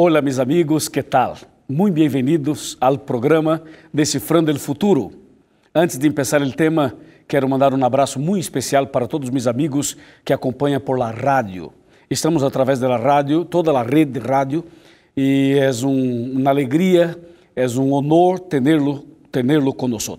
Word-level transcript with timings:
Hola, 0.00 0.22
mis 0.22 0.38
amigos, 0.38 0.88
¿qué 0.88 1.02
tal? 1.02 1.32
Muy 1.66 1.90
bienvenidos 1.90 2.78
al 2.80 3.00
programa 3.00 3.64
Decifrando 3.92 4.52
el 4.52 4.60
Futuro. 4.60 5.10
Antes 5.74 5.98
de 5.98 6.06
empezar 6.06 6.40
el 6.40 6.54
tema, 6.54 6.94
quero 7.26 7.48
mandar 7.48 7.74
um 7.74 7.84
abraço 7.84 8.20
muito 8.20 8.44
especial 8.44 8.92
para 8.92 9.08
todos 9.08 9.26
os 9.26 9.32
meus 9.32 9.48
amigos 9.48 9.96
que 10.24 10.32
acompanham 10.32 10.80
por 10.80 10.96
la 11.00 11.10
rádio. 11.10 11.72
Estamos 12.08 12.44
através 12.44 12.78
da 12.78 12.96
rádio, 12.96 13.44
toda 13.44 13.72
a 13.72 13.82
rede 13.82 14.12
de 14.12 14.20
rádio, 14.20 14.64
e 15.16 15.56
é 15.58 15.68
um, 15.84 16.38
uma 16.38 16.50
alegria, 16.50 17.18
é 17.56 17.66
um 17.66 17.92
honor 17.92 18.38
tê-lo 18.38 19.04
tê-lo 19.32 19.74
conosco. 19.74 20.16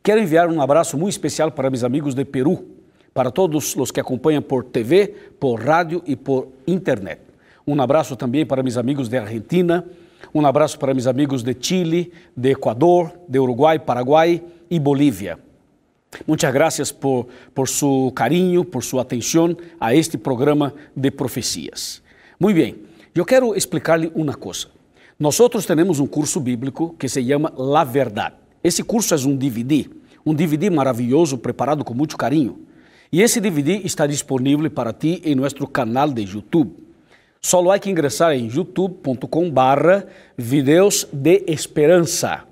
Quero 0.00 0.20
enviar 0.20 0.48
um 0.48 0.62
abraço 0.62 0.96
muito 0.96 1.10
especial 1.10 1.50
para 1.50 1.68
meus 1.68 1.82
amigos 1.82 2.14
de 2.14 2.24
Peru, 2.24 2.66
para 3.12 3.32
todos 3.32 3.74
os 3.74 3.90
que 3.90 3.98
acompanham 3.98 4.42
por 4.42 4.62
TV, 4.62 5.08
por 5.40 5.60
rádio 5.60 6.04
e 6.06 6.14
por 6.14 6.52
internet. 6.68 7.31
Um 7.66 7.80
abraço 7.80 8.16
também 8.16 8.44
para 8.44 8.62
meus 8.62 8.76
amigos 8.76 9.08
de 9.08 9.16
Argentina, 9.16 9.84
um 10.34 10.44
abraço 10.46 10.78
para 10.78 10.94
meus 10.94 11.06
amigos 11.06 11.42
de 11.42 11.56
Chile, 11.58 12.12
de 12.36 12.50
Equador, 12.50 13.12
de 13.28 13.38
Uruguai, 13.38 13.78
Paraguai 13.78 14.42
e 14.70 14.78
Bolívia. 14.78 15.38
Muchas 16.26 16.52
gracias 16.52 16.92
por, 16.92 17.26
por 17.54 17.68
su 17.68 18.12
cariño, 18.14 18.64
por 18.64 18.84
su 18.84 19.00
atención 19.00 19.56
a 19.80 19.94
este 19.94 20.18
programa 20.18 20.74
de 20.94 21.10
profecías. 21.10 22.02
Muy 22.38 22.52
bien, 22.52 22.82
yo 23.14 23.24
quiero 23.24 23.54
explicarle 23.54 24.10
una 24.14 24.34
cosa. 24.34 24.68
Nosotros 25.18 25.66
tenemos 25.66 26.00
un 26.00 26.06
curso 26.06 26.40
bíblico 26.40 26.96
que 26.98 27.08
se 27.08 27.24
llama 27.24 27.52
La 27.56 27.84
Verdad. 27.84 28.34
Esse 28.62 28.82
curso 28.82 29.14
é 29.14 29.18
um 29.18 29.36
DVD, 29.36 29.88
um 30.24 30.34
DVD 30.34 30.70
maravilhoso 30.70 31.38
preparado 31.38 31.84
com 31.84 31.94
muito 31.94 32.16
carinho. 32.16 32.60
E 33.10 33.20
esse 33.20 33.40
DVD 33.40 33.82
está 33.84 34.06
disponível 34.06 34.70
para 34.70 34.92
ti 34.92 35.20
em 35.24 35.34
nosso 35.34 35.66
canal 35.66 36.10
de 36.10 36.22
YouTube. 36.22 36.72
Só 37.44 37.70
há 37.70 37.78
que 37.78 37.90
ingressar 37.90 38.32
em 38.34 38.48
youtube.com/barra 38.48 40.06
videos 40.38 41.08
de 41.12 41.42
esperança. 41.48 42.44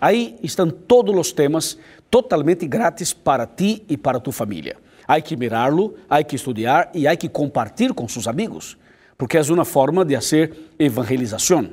Aí 0.00 0.38
estão 0.40 0.70
todos 0.70 1.14
os 1.16 1.32
temas 1.32 1.76
totalmente 2.08 2.64
grátis 2.66 3.12
para 3.12 3.44
ti 3.44 3.82
e 3.88 3.96
para 3.96 4.20
tu 4.20 4.30
família. 4.30 4.76
Há 5.06 5.20
que 5.20 5.36
mirá-lo, 5.36 5.96
há 6.08 6.22
que 6.22 6.36
estudar 6.36 6.90
e 6.94 7.08
há 7.08 7.16
que 7.16 7.28
compartilhar 7.28 7.92
com 7.92 8.06
seus 8.08 8.28
amigos, 8.28 8.78
porque 9.18 9.36
é 9.36 9.42
uma 9.42 9.64
forma 9.64 10.04
de 10.04 10.14
fazer 10.14 10.52
evangelização. 10.78 11.70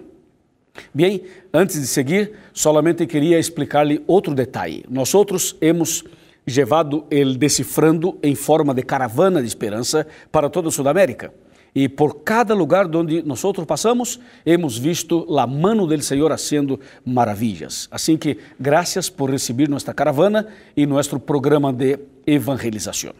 Bem, 0.91 1.23
antes 1.53 1.79
de 1.79 1.85
seguir, 1.85 2.33
solamente 2.51 3.05
queria 3.05 3.37
explicar-lhe 3.37 4.03
outro 4.07 4.33
detalhe. 4.33 4.83
Nós 4.89 5.13
outros 5.13 5.55
hemos 5.61 6.03
levado 6.47 7.05
el 7.11 7.37
decifrando 7.37 8.17
em 8.23 8.33
forma 8.33 8.73
de 8.73 8.81
caravana 8.81 9.41
de 9.41 9.47
esperança 9.47 10.07
para 10.31 10.49
toda 10.49 10.69
a 10.69 10.71
Sudamérica. 10.71 11.31
E 11.75 11.89
por 11.89 12.23
cada 12.23 12.53
lugar 12.53 12.93
onde 12.95 13.23
nós 13.23 13.41
passamos, 13.65 14.19
hemos 14.45 14.77
visto 14.77 15.25
a 15.37 15.47
mano 15.47 15.87
do 15.87 16.01
Senhor 16.01 16.31
haciendo 16.31 16.79
maravilhas. 17.03 17.87
Assim 17.89 18.15
que, 18.15 18.37
graças 18.59 19.09
por 19.09 19.29
receber 19.31 19.67
nossa 19.67 19.93
caravana 19.93 20.47
e 20.77 20.85
nosso 20.85 21.19
programa 21.19 21.73
de 21.73 21.99
evangelização. 22.27 23.13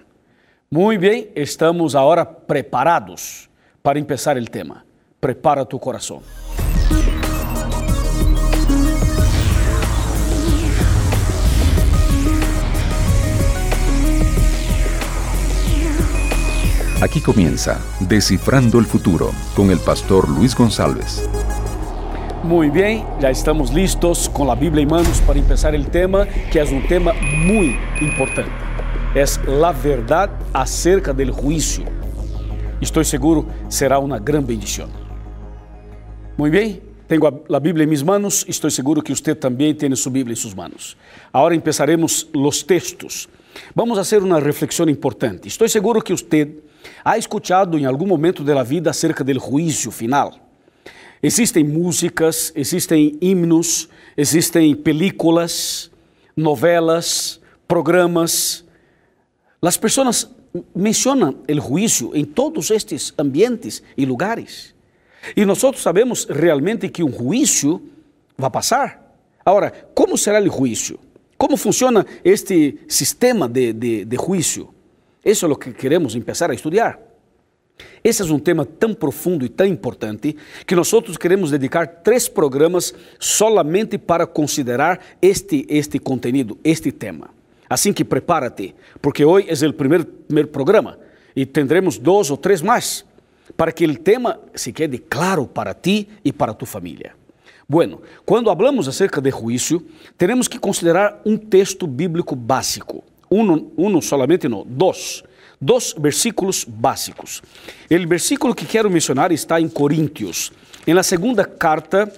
Muito 0.70 1.02
bem, 1.02 1.30
estamos 1.36 1.96
agora 1.96 2.26
preparados 2.26 3.50
para 3.82 4.02
começar 4.02 4.38
o 4.38 4.46
tema. 4.46 4.86
Prepara 5.20 5.66
tu 5.66 5.80
coração. 5.80 6.22
Aquí 17.04 17.20
comienza 17.20 17.82
Descifrando 18.00 18.80
el 18.80 18.86
Futuro 18.86 19.34
con 19.58 19.72
el 19.72 19.80
pastor 19.80 20.30
Luis 20.30 20.56
González. 20.56 21.30
Muy 22.44 22.70
bien, 22.70 23.04
ya 23.20 23.30
estamos 23.30 23.74
listos 23.74 24.30
con 24.30 24.48
la 24.48 24.56
Biblia 24.56 24.84
en 24.84 24.90
manos 24.90 25.20
para 25.28 25.38
empezar 25.38 25.76
el 25.76 25.88
tema, 25.88 26.26
que 26.50 26.62
es 26.62 26.72
un 26.72 26.88
tema 26.88 27.12
muy 27.46 27.78
importante. 28.00 28.54
Es 29.14 29.38
la 29.46 29.74
verdad 29.74 30.30
acerca 30.54 31.12
del 31.12 31.32
juicio. 31.32 31.84
Estoy 32.80 33.04
seguro 33.04 33.48
será 33.68 34.00
una 34.00 34.18
gran 34.18 34.48
bendición. 34.48 34.90
Muy 36.38 36.50
bien, 36.50 36.80
tengo 37.06 37.28
a 37.28 37.60
Bíblia 37.60 37.84
em 37.84 37.88
minhas 37.88 38.02
manos, 38.02 38.46
estou 38.48 38.72
seguro 38.72 39.02
que 39.02 39.14
você 39.14 39.36
também 39.36 39.76
tem 39.76 39.94
sua 39.94 40.10
Bíblia 40.10 40.32
em 40.32 40.38
suas 40.38 40.54
manos. 40.54 40.96
Agora 41.34 41.54
empezaremos 41.54 42.30
os 42.34 42.64
textos. 42.64 43.28
Vamos 43.76 43.98
fazer 43.98 44.24
uma 44.24 44.40
reflexão 44.40 44.88
importante. 44.88 45.50
Estou 45.50 45.68
seguro 45.68 46.02
que 46.02 46.14
você 46.14 46.64
ha 47.04 47.18
escuchado 47.18 47.78
em 47.78 47.86
algum 47.86 48.08
momento 48.08 48.44
da 48.44 48.64
vida 48.64 48.90
acerca 48.90 49.24
do 49.24 49.34
juízo 49.40 49.92
final. 49.92 50.34
Existem 51.22 51.64
músicas, 51.64 52.52
existem 52.56 53.18
himnos, 53.22 53.88
existem 54.18 54.76
películas, 54.76 55.90
novelas, 56.36 57.40
programas. 57.68 58.66
As 59.62 59.78
pessoas 59.78 60.30
mencionam 60.76 61.38
o 61.50 61.62
juízo 61.62 62.12
em 62.14 62.26
todos 62.26 62.70
estes 62.72 63.14
ambientes 63.18 63.82
e 63.98 64.06
lugares. 64.06 64.76
E 65.36 65.46
nós 65.46 65.62
sabemos 65.78 66.26
realmente 66.26 66.90
que 66.90 67.04
um 67.04 67.12
juízo 67.12 67.82
vai 68.38 68.50
passar. 68.50 69.16
Agora, 69.46 69.72
como 69.96 70.18
será 70.18 70.42
o 70.42 70.52
juízo? 70.52 71.00
Como 71.38 71.58
funciona 71.58 72.06
este 72.24 72.80
sistema 72.88 73.48
de, 73.48 73.74
de, 73.74 74.06
de 74.06 74.18
juízo? 74.18 74.74
Isso 75.24 75.46
é 75.46 75.50
o 75.50 75.56
que 75.56 75.72
queremos 75.72 76.14
começar 76.14 76.52
a 76.52 76.54
estudar. 76.54 77.00
Esse 78.04 78.22
é 78.22 78.26
um 78.26 78.40
tema 78.40 78.66
tão 78.66 78.94
profundo 78.94 79.46
e 79.46 79.50
tão 79.50 79.66
importante 79.66 80.36
que 80.68 80.76
nós 80.76 80.92
queremos 81.18 81.52
dedicar 81.52 81.88
três 81.88 82.28
programas 82.28 82.94
solamente 83.18 83.98
para 83.98 84.28
considerar 84.28 85.00
este, 85.22 85.66
este 85.70 86.00
conteúdo, 86.00 86.58
este 86.64 86.92
tema. 86.92 87.30
Assim 87.70 87.94
que 87.94 88.04
prepárate, 88.04 88.76
porque 89.02 89.24
hoje 89.24 89.48
é 89.50 89.68
o 89.68 89.74
primeiro, 89.74 90.06
primeiro 90.06 90.50
programa 90.50 91.00
e 91.36 91.46
tendremos 91.46 91.98
dois 91.98 92.30
ou 92.30 92.38
três 92.38 92.62
mais, 92.62 93.06
para 93.56 93.72
que 93.72 93.86
o 93.86 93.98
tema 93.98 94.40
se 94.54 94.74
quede 94.74 94.98
claro 94.98 95.48
para 95.48 95.74
ti 95.74 96.10
e 96.24 96.32
para 96.32 96.54
tu 96.54 96.66
família. 96.66 97.14
Bueno, 97.68 98.02
quando 98.26 98.50
hablamos 98.50 98.90
acerca 98.90 99.22
de 99.22 99.32
juízo, 99.32 99.82
temos 100.18 100.50
que 100.50 100.60
considerar 100.60 101.22
um 101.26 101.38
texto 101.38 101.88
bíblico 101.88 102.36
básico 102.36 103.04
uno, 103.30 103.72
uno 103.76 104.02
solamente 104.02 104.48
no, 104.48 104.64
dos, 104.66 105.24
dos 105.60 105.96
versículos 105.98 106.66
básicos. 106.68 107.42
O 107.90 108.08
versículo 108.08 108.54
que 108.54 108.66
quero 108.66 108.90
mencionar 108.90 109.32
está 109.32 109.60
em 109.60 109.70
Coríntios, 109.70 110.52
em 110.86 110.94
la 110.94 111.04
segunda 111.04 111.46
carta, 111.46 112.12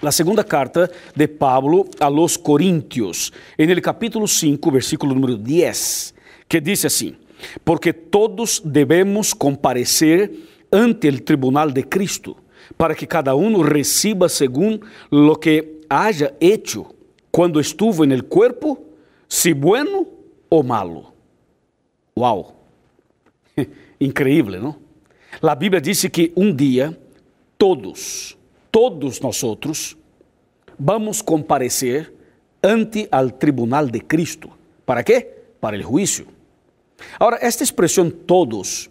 la 0.00 0.10
segunda 0.10 0.42
carta 0.42 0.90
de 1.14 1.28
Pablo 1.28 1.84
a 2.00 2.08
los 2.08 2.38
Coríntios, 2.38 3.32
en 3.58 3.70
el 3.70 3.82
capítulo 3.82 4.26
5, 4.26 4.70
versículo 4.70 5.14
número 5.14 5.36
10, 5.36 6.14
que 6.48 6.60
diz 6.60 6.84
assim: 6.84 7.16
Porque 7.62 7.92
todos 7.92 8.62
devemos 8.64 9.34
comparecer 9.34 10.32
ante 10.70 11.08
el 11.08 11.22
tribunal 11.22 11.74
de 11.74 11.88
Cristo, 11.88 12.36
para 12.76 12.94
que 12.94 13.06
cada 13.06 13.34
uno 13.34 13.62
reciba 13.62 14.28
según 14.28 14.80
lo 15.10 15.38
que 15.38 15.80
haya 15.88 16.32
hecho 16.40 16.94
quando 17.30 17.60
estuvo 17.60 18.04
en 18.04 18.12
el 18.12 18.24
cuerpo, 18.24 18.82
si 19.28 19.52
bueno 19.52 20.06
ou 20.50 20.62
malo. 20.62 21.14
Uau! 22.18 22.66
Increíble, 24.00 24.58
não? 24.58 24.76
A 25.40 25.54
Bíblia 25.54 25.80
disse 25.80 26.10
que 26.10 26.32
um 26.36 26.54
dia 26.54 26.98
todos, 27.56 28.36
todos 28.70 29.20
nós 29.20 29.42
outros, 29.42 29.96
vamos 30.78 31.22
comparecer 31.22 32.12
ante 32.62 33.08
al 33.10 33.32
tribunal 33.32 33.90
de 33.90 34.00
Cristo. 34.00 34.50
¿Para 34.84 35.02
quê? 35.02 35.28
Para 35.60 35.76
o 35.76 35.82
juízo. 35.82 36.26
Agora, 37.18 37.38
esta 37.40 37.62
expressão 37.62 38.10
todos 38.10 38.90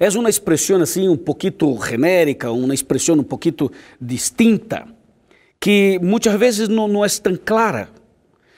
é 0.00 0.08
uma 0.10 0.30
expressão 0.30 0.80
assim 0.80 1.08
um 1.08 1.16
pouquinho 1.16 1.78
genérica, 1.82 2.50
uma 2.50 2.74
expressão 2.74 3.16
um 3.16 3.22
pouquinho 3.22 3.70
distinta, 4.00 4.86
que 5.60 5.98
muitas 6.02 6.34
vezes 6.38 6.68
não, 6.68 6.88
não 6.88 7.04
é 7.04 7.08
tão 7.08 7.36
clara. 7.36 7.90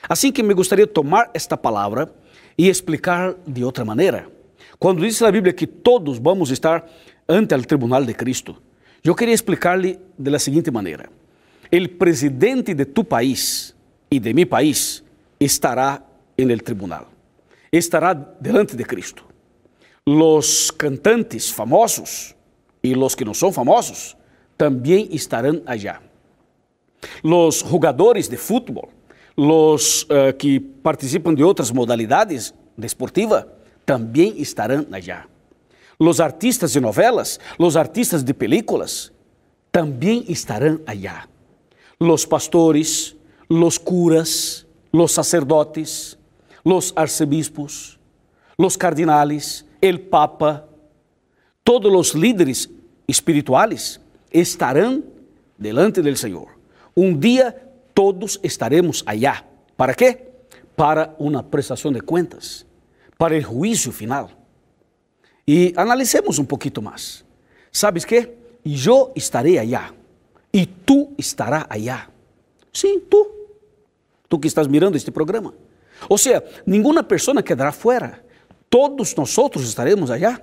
Assim 0.07 0.31
que 0.31 0.43
me 0.43 0.53
gostaria 0.53 0.85
de 0.85 0.93
tomar 0.93 1.29
esta 1.33 1.57
palavra 1.57 2.13
e 2.57 2.69
explicar 2.69 3.35
de 3.45 3.63
outra 3.63 3.83
maneira. 3.83 4.29
Quando 4.77 5.01
diz 5.01 5.21
a 5.21 5.31
Bíblia 5.31 5.53
que 5.53 5.67
todos 5.67 6.19
vamos 6.19 6.51
estar 6.51 6.87
ante 7.27 7.53
o 7.55 7.61
tribunal 7.63 8.05
de 8.05 8.13
Cristo, 8.13 8.55
eu 9.03 9.15
queria 9.15 9.33
explicar-lhe 9.33 9.99
da 10.17 10.39
seguinte 10.39 10.71
maneira: 10.71 11.09
o 11.71 11.87
presidente 11.97 12.73
de 12.73 12.85
tu 12.85 13.03
país 13.03 13.75
e 14.09 14.19
de 14.19 14.33
mi 14.33 14.45
país 14.45 15.03
estará 15.39 16.03
en 16.37 16.49
el 16.51 16.63
tribunal, 16.63 17.07
estará 17.71 18.13
delante 18.13 18.75
de 18.75 18.85
Cristo. 18.85 19.25
Los 20.05 20.71
cantantes 20.71 21.51
famosos 21.51 22.35
e 22.81 22.95
los 22.95 23.15
que 23.15 23.25
não 23.25 23.33
são 23.33 23.51
famosos 23.51 24.17
também 24.57 25.07
estarão 25.11 25.61
allá. 25.65 26.01
Los 27.23 27.59
jugadores 27.59 28.27
de 28.27 28.37
futebol 28.37 28.89
los 29.39 30.03
uh, 30.03 30.33
que 30.37 30.59
participam 30.59 31.33
de 31.33 31.43
outras 31.43 31.71
modalidades 31.71 32.53
desportivas 32.77 33.45
também 33.85 34.33
estarão 34.41 34.85
allá. 34.91 35.27
Los 35.97 36.19
artistas 36.19 36.73
de 36.73 36.81
novelas, 36.81 37.39
los 37.57 37.77
artistas 37.77 38.21
de 38.21 38.33
películas 38.33 39.13
también 39.71 40.25
estarán 40.27 40.81
allá. 40.85 41.29
Los 41.97 42.27
pastores, 42.27 43.15
los 43.47 43.79
curas, 43.79 44.67
los 44.91 45.13
sacerdotes, 45.13 46.19
los 46.65 46.91
arcebispos, 46.93 47.97
los 48.57 48.77
cardinales, 48.77 49.65
el 49.79 50.01
papa, 50.01 50.65
todos 51.63 51.89
los 51.89 52.13
líderes 52.13 52.69
espirituales 53.07 54.01
estarán 54.31 55.05
delante 55.57 56.01
del 56.01 56.17
Señor. 56.17 56.47
Un 56.93 57.21
día 57.21 57.68
todos 57.99 58.39
estaremos 58.41 59.03
allá. 59.05 59.45
¿Para 59.75 59.93
qué? 59.93 60.31
Para 60.73 61.17
una 61.17 61.45
prestación 61.45 61.93
de 61.93 61.99
cuentas, 61.99 62.65
para 63.17 63.35
el 63.35 63.43
juicio 63.43 63.91
final. 63.91 64.29
Y 65.45 65.77
analicemos 65.77 66.39
un 66.39 66.45
poquito 66.45 66.81
más. 66.81 67.25
¿Sabes 67.69 68.05
qué? 68.05 68.37
Yo 68.63 69.11
estaré 69.15 69.59
allá 69.59 69.93
y 70.49 70.65
tú 70.65 71.13
estarás 71.17 71.65
allá. 71.69 72.09
Sí, 72.71 73.03
tú. 73.09 73.27
Tú 74.29 74.39
que 74.39 74.47
estás 74.47 74.69
mirando 74.69 74.97
este 74.97 75.11
programa. 75.11 75.53
O 76.07 76.17
sea, 76.17 76.41
ninguna 76.65 77.05
persona 77.05 77.43
quedará 77.43 77.73
fuera. 77.73 78.23
Todos 78.69 79.17
nosotros 79.17 79.65
estaremos 79.65 80.09
allá. 80.09 80.41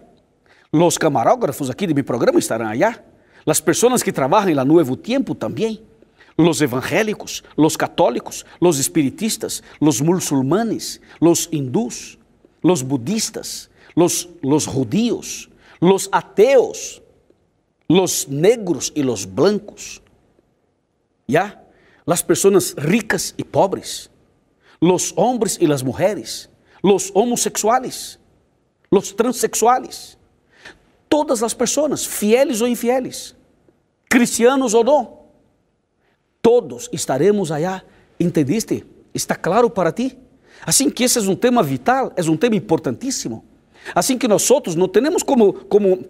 Los 0.71 0.99
camarógrafos 0.99 1.71
aquí 1.71 1.87
de 1.87 1.95
mi 1.95 2.03
programa 2.03 2.39
estarán 2.39 2.69
allá. 2.69 3.03
Las 3.47 3.63
personas 3.63 4.05
que 4.05 4.13
trabajan 4.13 4.51
en 4.51 4.57
la 4.57 4.65
Nuevo 4.67 4.99
Tiempo 4.99 5.35
también. 5.35 5.96
Los 6.37 6.61
evangélicos, 6.61 7.43
los 7.57 7.77
católicos, 7.79 8.45
los 8.61 8.79
espiritistas, 8.79 9.63
los 9.81 10.03
musulmanes, 10.03 11.01
los 11.19 11.49
hindús, 11.51 12.19
los 12.63 12.83
budistas, 12.83 13.71
los, 13.95 14.29
los 14.43 14.67
judíos, 14.67 15.49
los 15.81 16.09
ateos, 16.13 17.03
los 17.89 18.29
negros 18.29 18.93
y 18.95 19.03
los 19.03 19.27
blancos. 19.27 20.03
¿Ya? 21.27 21.65
Las 22.05 22.23
personas 22.23 22.75
ricas 22.77 23.35
y 23.37 23.45
pobres, 23.45 24.11
los 24.81 25.13
hombres 25.17 25.59
y 25.61 25.67
las 25.67 25.83
mujeres, 25.83 26.51
los 26.83 27.11
homosexuales, 27.15 28.19
los 28.91 29.17
transexuales, 29.17 30.17
todas 31.09 31.43
as 31.43 31.55
pessoas, 31.55 32.05
fieles 32.05 32.61
ou 32.61 32.69
infieles, 32.69 33.35
cristianos 34.09 34.75
ou 34.75 34.85
não, 34.85 35.16
todos 36.47 36.89
estaremos 36.93 37.51
allá. 37.51 37.85
¿Entendiste? 38.21 38.85
¿Está 39.13 39.35
claro 39.35 39.69
para 39.69 39.91
ti? 39.91 40.17
Assim 40.65 40.89
que 40.89 41.03
esse 41.03 41.19
é 41.19 41.23
um 41.23 41.35
tema 41.35 41.61
vital, 41.61 42.13
é 42.15 42.23
um 42.23 42.37
tema 42.37 42.55
importantíssimo. 42.55 43.45
Assim 43.93 44.17
que 44.17 44.29
nós 44.29 44.49
não 44.77 44.87
temos 44.87 45.25
como, 45.25 45.53
como 45.53 46.05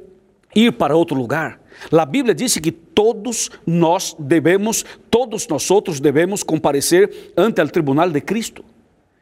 ir 0.54 0.72
para 0.72 0.94
outro 0.94 1.16
lugar. 1.16 1.58
A 1.90 2.04
Bíblia 2.04 2.34
diz 2.34 2.54
que 2.58 2.70
todos 2.70 3.50
nós 3.66 4.14
devemos, 4.18 4.84
todos 5.10 5.48
nós 5.48 5.66
devemos 6.00 6.42
comparecer 6.42 7.32
ante 7.34 7.62
o 7.62 7.68
tribunal 7.68 8.10
de 8.10 8.20
Cristo. 8.20 8.62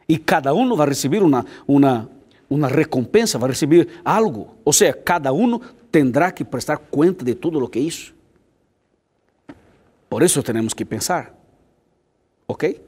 E 0.09 0.19
cada 0.19 0.53
um 0.53 0.75
vai 0.75 0.89
receber 0.89 1.23
uma, 1.23 1.47
uma, 1.65 2.11
uma 2.51 2.67
recompensa, 2.67 3.39
vai 3.39 3.51
receber 3.51 3.87
algo. 4.05 4.57
Ou 4.65 4.73
seja, 4.73 4.93
cada 4.93 5.33
um 5.33 5.61
terá 5.93 6.33
que 6.33 6.45
prestar 6.45 6.77
conta 6.77 7.25
de 7.25 7.37
tudo 7.37 7.63
o 7.63 7.69
que 7.69 7.79
é 7.79 7.83
isso. 7.83 8.14
Por 10.15 10.23
isso 10.23 10.45
temos 10.45 10.73
que 10.73 10.85
pensar. 10.85 11.35
Ok? 12.47 12.81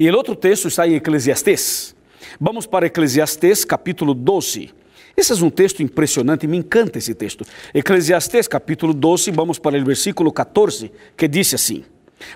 E 0.00 0.08
o 0.08 0.16
outro 0.16 0.34
texto 0.34 0.68
está 0.68 0.88
em 0.88 0.94
Eclesiastes. 0.94 1.94
Vamos 2.40 2.66
para 2.66 2.86
Eclesiastes 2.86 3.62
capítulo 3.62 4.14
12. 4.14 4.72
Esse 5.14 5.32
é 5.34 5.36
um 5.36 5.50
texto 5.50 5.82
impressionante, 5.82 6.46
me 6.46 6.56
encanta 6.56 6.96
esse 6.96 7.14
texto. 7.14 7.44
Eclesiastes 7.74 8.48
capítulo 8.48 8.94
12, 8.94 9.30
vamos 9.32 9.58
para 9.58 9.78
o 9.78 9.84
versículo 9.84 10.32
14, 10.32 10.90
que 11.14 11.28
diz 11.28 11.52
assim: 11.52 11.84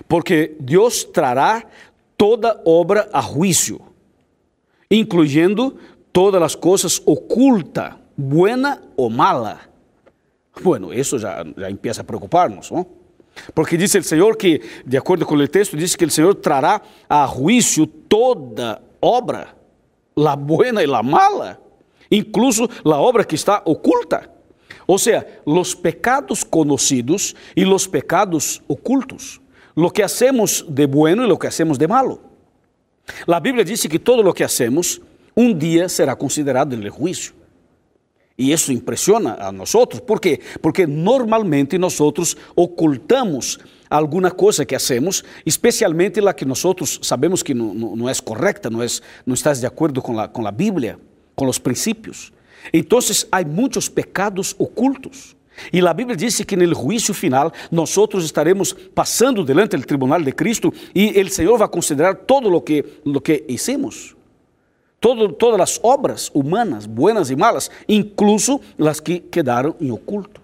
Porque 0.07 0.55
Deus 0.59 1.03
trará 1.03 1.63
toda 2.15 2.61
obra 2.63 3.09
a 3.11 3.21
juízo 3.21 3.81
incluyendo 4.91 5.79
todas 6.13 6.43
as 6.43 6.53
coisas 6.53 7.01
oculta, 7.07 7.97
buena 8.15 8.83
ou 8.95 9.09
mala. 9.09 9.61
Bueno, 10.61 10.93
isso 10.93 11.17
já, 11.17 11.43
já 11.57 11.71
empieza 11.71 12.01
a 12.01 12.03
preocupar-nos, 12.03 12.69
¿no? 12.69 13.00
Porque 13.53 13.77
diz 13.77 13.95
o 13.95 14.03
Senhor 14.03 14.37
que, 14.37 14.61
de 14.85 14.97
acordo 14.97 15.25
com 15.25 15.35
o 15.35 15.47
texto, 15.47 15.77
diz 15.77 15.95
que 15.95 16.05
o 16.05 16.09
Senhor 16.09 16.35
trará 16.35 16.81
a 17.09 17.25
juízo 17.25 17.87
toda 17.87 18.81
obra, 18.99 19.55
la 20.15 20.35
buena 20.35 20.83
e 20.83 20.87
la 20.87 21.01
mala, 21.01 21.59
incluso 22.09 22.69
la 22.83 22.99
obra 22.99 23.23
que 23.23 23.35
está 23.35 23.61
oculta. 23.65 24.29
Ou 24.85 24.97
seja, 24.99 25.25
os 25.45 25.73
pecados 25.73 26.43
conhecidos 26.43 27.35
e 27.55 27.65
os 27.65 27.87
pecados 27.87 28.61
ocultos, 28.67 29.39
lo 29.75 29.89
que 29.89 30.03
hacemos 30.03 30.65
de 30.67 30.85
bueno 30.85 31.23
e 31.23 31.27
lo 31.27 31.39
que 31.39 31.47
hacemos 31.47 31.77
de 31.77 31.87
malo. 31.87 32.19
A 33.27 33.39
Bíblia 33.39 33.63
diz 33.63 33.87
que 33.87 33.99
todo 33.99 34.27
o 34.27 34.33
que 34.33 34.43
hacemos 34.43 35.01
um 35.35 35.53
dia 35.53 35.87
será 35.87 36.15
considerado 36.15 36.75
no 36.75 36.91
juízo. 36.91 37.40
E 38.41 38.51
isso 38.51 38.73
impressiona 38.73 39.37
a 39.39 39.51
nós. 39.51 39.71
¿Por 40.07 40.19
quê? 40.19 40.39
Porque 40.63 40.87
normalmente 40.87 41.77
nós 41.77 41.95
ocultamos 42.55 43.59
alguma 43.87 44.31
coisa 44.31 44.65
que 44.65 44.73
hacemos, 44.73 45.23
especialmente 45.45 46.19
a 46.27 46.33
que 46.33 46.43
nós 46.43 46.63
sabemos 47.03 47.43
que 47.43 47.53
não, 47.53 47.71
não, 47.71 48.09
é 48.09 48.13
correta, 48.15 48.67
não, 48.67 48.81
é, 48.81 48.87
não 49.27 49.35
está 49.35 49.53
de 49.53 49.63
acordo 49.63 50.01
com 50.01 50.19
a, 50.19 50.27
com 50.27 50.47
a 50.47 50.51
Bíblia, 50.51 50.97
com 51.35 51.47
os 51.47 51.59
princípios. 51.59 52.33
Então, 52.73 52.97
há 53.31 53.45
muitos 53.45 53.87
pecados 53.87 54.55
ocultos. 54.57 55.35
E 55.71 55.79
a 55.79 55.93
Bíblia 55.93 56.17
diz 56.17 56.43
que 56.43 56.55
no 56.55 56.73
juízo 56.73 57.13
final 57.13 57.53
nós 57.71 57.95
estaremos 58.23 58.73
passando 58.73 59.43
delante 59.43 59.77
do 59.77 59.85
tribunal 59.85 60.19
de 60.19 60.31
Cristo 60.31 60.73
e 60.95 61.21
o 61.21 61.29
Senhor 61.29 61.59
vai 61.59 61.67
considerar 61.67 62.15
todo 62.15 62.51
o 62.51 62.59
que, 62.59 62.83
que 63.23 63.45
hicimos. 63.47 64.15
Todo, 65.01 65.33
todas 65.33 65.59
as 65.59 65.79
obras 65.83 66.29
humanas, 66.31 66.85
buenas 66.85 67.31
e 67.31 67.35
malas, 67.35 67.71
incluso 67.89 68.61
as 68.79 68.99
que 68.99 69.19
quedaram 69.19 69.75
em 69.81 69.89
oculto. 69.91 70.39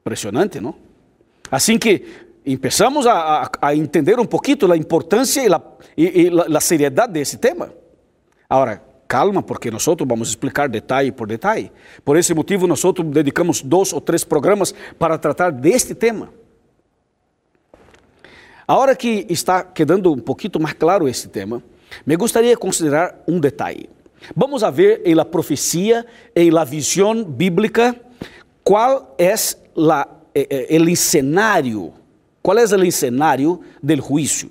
Impressionante, 0.00 0.58
não? 0.58 0.74
Assim 1.50 1.78
que 1.78 2.06
começamos 2.56 3.06
a, 3.06 3.42
a, 3.42 3.50
a, 3.60 3.76
entender 3.76 4.18
um 4.18 4.24
pouquinho 4.24 4.72
a 4.72 4.76
importância 4.78 5.42
e 5.94 6.56
a, 6.56 6.60
seriedade 6.60 7.12
desse 7.12 7.36
tema. 7.36 7.70
Agora, 8.48 8.82
calma, 9.06 9.42
porque 9.42 9.70
nós 9.70 9.84
vamos 9.84 10.30
explicar 10.30 10.70
detalhe 10.70 11.12
por 11.12 11.28
detalhe. 11.28 11.70
Por 12.02 12.16
esse 12.16 12.32
motivo, 12.32 12.66
nós 12.66 12.80
dedicamos 13.12 13.60
dois 13.60 13.92
ou 13.92 14.00
três 14.00 14.24
programas 14.24 14.74
para 14.98 15.18
tratar 15.18 15.52
deste 15.52 15.94
tema. 15.94 16.30
Agora 18.66 18.96
que 18.96 19.26
está 19.28 19.62
quedando 19.62 20.10
um 20.10 20.18
pouquinho 20.18 20.60
mais 20.60 20.74
claro 20.74 21.06
esse 21.06 21.28
tema, 21.28 21.62
me 22.04 22.16
gostaria 22.16 22.56
considerar 22.56 23.22
um 23.26 23.38
detalhe. 23.38 23.88
Vamos 24.34 24.62
a 24.62 24.70
ver 24.70 25.02
em 25.04 25.14
la 25.14 25.24
profecia, 25.24 26.04
em 26.34 26.50
la 26.50 26.64
visão 26.64 27.24
bíblica, 27.24 27.94
qual 28.64 29.14
é 29.18 29.34
la, 29.76 30.08
eh, 30.34 30.46
eh, 30.50 30.76
el 30.76 30.88
escenario, 30.88 31.92
qual 32.42 32.58
é 32.58 32.64
o 32.64 32.84
escenario 32.84 33.60
del 33.82 34.02
juízo. 34.02 34.50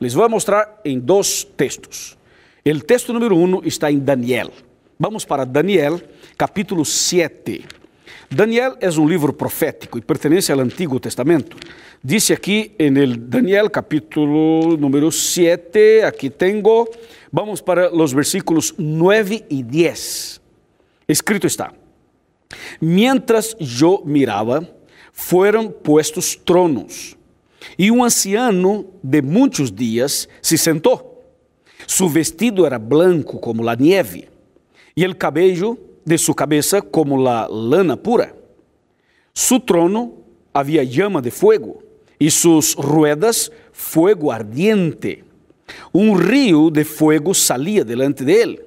Les 0.00 0.14
vou 0.14 0.28
mostrar 0.28 0.80
em 0.84 1.00
dois 1.00 1.44
textos. 1.56 2.16
O 2.64 2.80
texto 2.80 3.12
número 3.12 3.36
1 3.36 3.64
está 3.64 3.90
em 3.90 3.98
Daniel. 3.98 4.50
Vamos 4.98 5.24
para 5.24 5.44
Daniel, 5.44 6.00
capítulo 6.36 6.84
7. 6.84 7.64
Daniel 8.30 8.76
é 8.80 8.90
um 8.90 9.08
livro 9.08 9.32
profético 9.32 9.98
e 9.98 10.00
pertence 10.00 10.50
ao 10.52 10.60
Antigo 10.60 10.98
Testamento. 10.98 11.56
Diz 12.02 12.30
aqui 12.30 12.72
em 12.78 12.92
Daniel, 13.18 13.70
capítulo 13.70 14.76
número 14.76 15.10
7, 15.12 16.02
aqui 16.02 16.28
tenho, 16.28 16.86
vamos 17.32 17.60
para 17.60 17.94
os 17.94 18.12
versículos 18.12 18.74
9 18.76 19.44
e 19.48 19.62
10. 19.62 20.40
Escrito 21.08 21.46
está: 21.46 21.72
Mientras 22.80 23.56
eu 23.80 24.02
mirava, 24.04 24.68
foram 25.12 25.70
puestos 25.70 26.34
tronos, 26.34 27.16
e 27.78 27.90
um 27.90 28.02
anciano 28.02 28.86
de 29.02 29.22
muitos 29.22 29.70
dias 29.70 30.28
se 30.42 30.58
sentou 30.58 31.16
Su 31.86 32.08
vestido 32.08 32.66
era 32.66 32.78
blanco 32.78 33.40
como 33.40 33.62
la 33.62 33.76
nieve, 33.76 34.28
e 34.96 35.04
el 35.04 35.16
cabello 35.16 35.78
de 36.06 36.16
su 36.16 36.34
cabeza 36.34 36.80
como 36.80 37.22
la 37.22 37.48
lana 37.48 37.96
pura. 37.96 38.32
Su 39.34 39.60
trono 39.60 40.14
havia 40.54 40.82
llama 40.84 41.20
de 41.20 41.30
fuego, 41.30 41.82
e 42.18 42.30
sus 42.30 42.74
ruedas 42.76 43.52
fuego 43.72 44.32
ardiente. 44.32 45.24
Um 45.92 46.16
rio 46.16 46.70
de 46.70 46.84
fuego 46.84 47.34
salia 47.34 47.84
delante 47.84 48.24
de 48.24 48.42
él. 48.42 48.62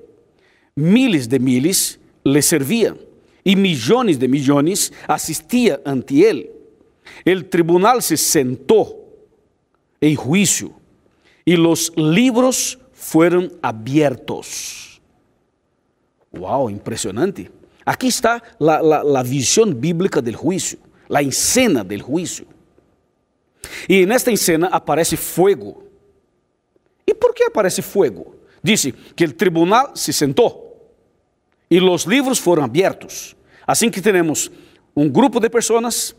Miles 0.75 1.27
de 1.27 1.39
miles 1.39 1.99
le 2.23 2.41
servían, 2.41 2.97
e 3.43 3.55
millones 3.55 4.19
de 4.19 4.27
millones 4.27 4.91
assistia 5.07 5.81
ante 5.85 6.29
él. 6.29 6.51
El 7.25 7.45
tribunal 7.45 8.03
se 8.03 8.17
sentou 8.17 9.17
em 10.01 10.13
juízo, 10.13 10.73
e 11.45 11.55
los 11.55 11.91
libros 11.95 12.77
foram 12.93 13.49
abertos. 13.61 14.88
Uau, 16.35 16.69
impressionante. 16.69 17.51
Aqui 17.85 18.07
está 18.07 18.41
a 18.59 19.23
visão 19.23 19.73
bíblica 19.73 20.21
do 20.21 20.31
juízo, 20.31 20.77
a 21.13 21.23
escena 21.23 21.83
do 21.83 21.97
juízo. 21.97 22.45
E 23.87 24.05
nesta 24.05 24.31
escena 24.31 24.67
aparece 24.67 25.17
fogo. 25.17 25.83
E 27.05 27.13
por 27.13 27.33
que 27.33 27.43
aparece 27.43 27.81
fogo? 27.81 28.35
Dice 28.63 28.91
que 28.91 29.25
o 29.25 29.33
tribunal 29.33 29.95
se 29.95 30.13
sentou 30.13 30.69
e 31.69 31.79
os 31.79 32.03
livros 32.03 32.39
foram 32.39 32.63
abertos. 32.63 33.35
Assim 33.65 33.89
que 33.89 34.01
temos 34.01 34.51
um 34.95 35.09
grupo 35.09 35.39
de 35.39 35.49
pessoas, 35.49 36.15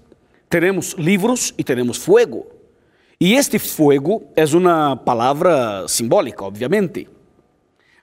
teremos 0.48 0.92
livros 0.94 1.52
e 1.58 1.64
teremos 1.64 1.98
fogo. 1.98 2.46
E 3.20 3.34
este 3.34 3.58
fogo 3.58 4.24
é 4.34 4.44
uma 4.46 4.96
palavra 4.96 5.86
simbólica, 5.86 6.44
obviamente. 6.44 7.08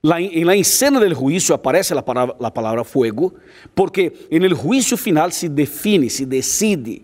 La, 0.01 0.19
en 0.19 0.45
la 0.45 0.55
escena 0.55 0.99
del 0.99 1.13
juicio 1.13 1.55
aparece 1.55 1.95
la 1.95 2.05
palabra, 2.05 2.35
la 2.39 2.83
fuego, 2.83 3.33
porque 3.73 4.27
en 4.29 4.43
el 4.43 4.53
juicio 4.53 4.95
final 4.95 5.31
se 5.31 5.49
define, 5.49 6.09
se 6.09 6.25
decide 6.25 7.03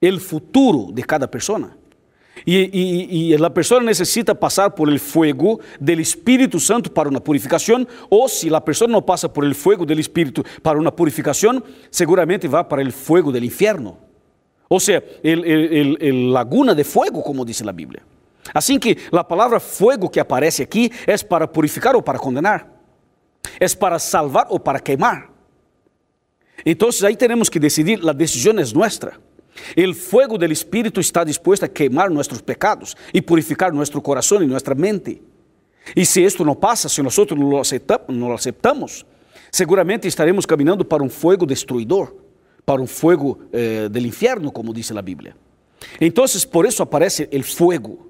el 0.00 0.20
futuro 0.20 0.88
de 0.92 1.02
cada 1.02 1.30
persona. 1.30 1.76
E, 2.46 2.70
e, 2.72 3.32
e, 3.32 3.44
a 3.44 3.50
pessoa 3.50 3.82
necessita 3.82 4.34
passar 4.34 4.74
por 4.74 4.88
el 4.88 5.00
fuego 5.00 5.58
del 5.80 6.00
Espírito 6.00 6.60
Santo 6.60 6.90
para 6.90 7.08
uma 7.08 7.20
purificação, 7.20 7.86
ou 8.10 8.28
se 8.28 8.54
a 8.54 8.60
pessoa 8.60 8.88
não 8.88 9.02
passa 9.02 9.28
por 9.28 9.44
el 9.44 9.54
fuego 9.54 9.86
del 9.86 9.98
Espírito 9.98 10.44
para 10.62 10.78
uma 10.78 10.92
purificação, 10.92 11.62
seguramente 11.90 12.46
vai 12.46 12.62
para 12.62 12.82
el 12.82 12.92
fuego 12.92 13.32
del 13.32 13.44
infierno. 13.44 13.98
Ou 14.68 14.80
seja, 14.80 15.02
el, 15.22 15.44
el, 16.00 16.32
laguna 16.32 16.74
de 16.74 16.84
fuego, 16.84 17.22
como 17.22 17.44
diz 17.44 17.62
a 17.62 17.72
Bíblia. 17.72 18.02
Assim 18.52 18.78
que 18.78 18.96
a 19.12 19.24
palavra 19.24 19.60
fuego 19.60 20.08
que 20.08 20.20
aparece 20.20 20.62
aqui 20.62 20.90
é 21.06 21.16
para 21.18 21.46
purificar 21.46 21.94
ou 21.94 22.02
para 22.02 22.18
condenar, 22.18 22.68
é 23.60 23.68
para 23.68 23.98
salvar 23.98 24.46
ou 24.50 24.60
para 24.60 24.80
queimar. 24.80 25.30
Então 26.64 26.88
aí 27.04 27.16
temos 27.16 27.48
que 27.48 27.58
decidir, 27.58 28.00
a 28.08 28.12
decisão 28.12 28.52
é 28.52 28.64
nossa. 28.74 29.12
O 29.76 29.94
fuego 29.94 30.36
del 30.36 30.52
Espírito 30.52 31.00
está 31.00 31.24
disposto 31.24 31.64
a 31.64 31.68
queimar 31.68 32.10
nossos 32.10 32.40
pecados 32.40 32.94
e 33.12 33.22
purificar 33.22 33.72
nosso 33.72 34.00
coração 34.00 34.42
e 34.42 34.46
nossa 34.46 34.74
mente. 34.74 35.22
E 35.94 36.04
se 36.04 36.22
isto 36.22 36.44
não 36.44 36.54
passa, 36.54 36.88
se 36.88 37.02
nós 37.02 37.16
não 37.28 38.28
lo 38.28 38.34
aceitamos, 38.34 39.06
seguramente 39.52 40.08
estaremos 40.08 40.44
caminhando 40.44 40.84
para 40.84 41.02
um 41.02 41.08
fogo 41.08 41.46
destruidor, 41.46 42.14
para 42.64 42.82
um 42.82 42.86
fogo 42.86 43.40
eh, 43.52 43.88
del 43.88 44.06
infierno, 44.06 44.50
como 44.50 44.74
diz 44.74 44.90
a 44.90 45.00
Bíblia. 45.00 45.36
Então, 46.00 46.24
por 46.50 46.66
isso 46.66 46.82
aparece 46.82 47.28
o 47.32 47.42
fogo. 47.42 48.05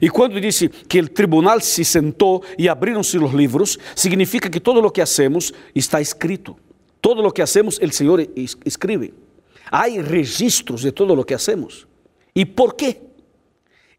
E 0.00 0.10
quando 0.10 0.40
disse 0.40 0.68
que 0.68 1.00
o 1.00 1.08
tribunal 1.08 1.60
se 1.60 1.84
sentou 1.84 2.42
e 2.58 2.68
abriram-se 2.68 3.18
os 3.18 3.32
livros, 3.32 3.78
significa 3.94 4.50
que 4.50 4.60
todo 4.60 4.84
o 4.84 4.90
que 4.90 5.00
hacemos 5.00 5.52
está 5.74 6.00
escrito. 6.00 6.56
Todo 7.00 7.22
o 7.22 7.30
que 7.30 7.42
hacemos, 7.42 7.78
o 7.78 7.92
Senhor 7.92 8.26
escreve. 8.64 9.14
Há 9.70 9.84
registros 9.84 10.82
de 10.82 10.92
todo 10.92 11.18
o 11.18 11.24
que 11.24 11.34
hacemos. 11.34 11.86
E 12.34 12.44
por 12.44 12.74
quê? 12.74 13.00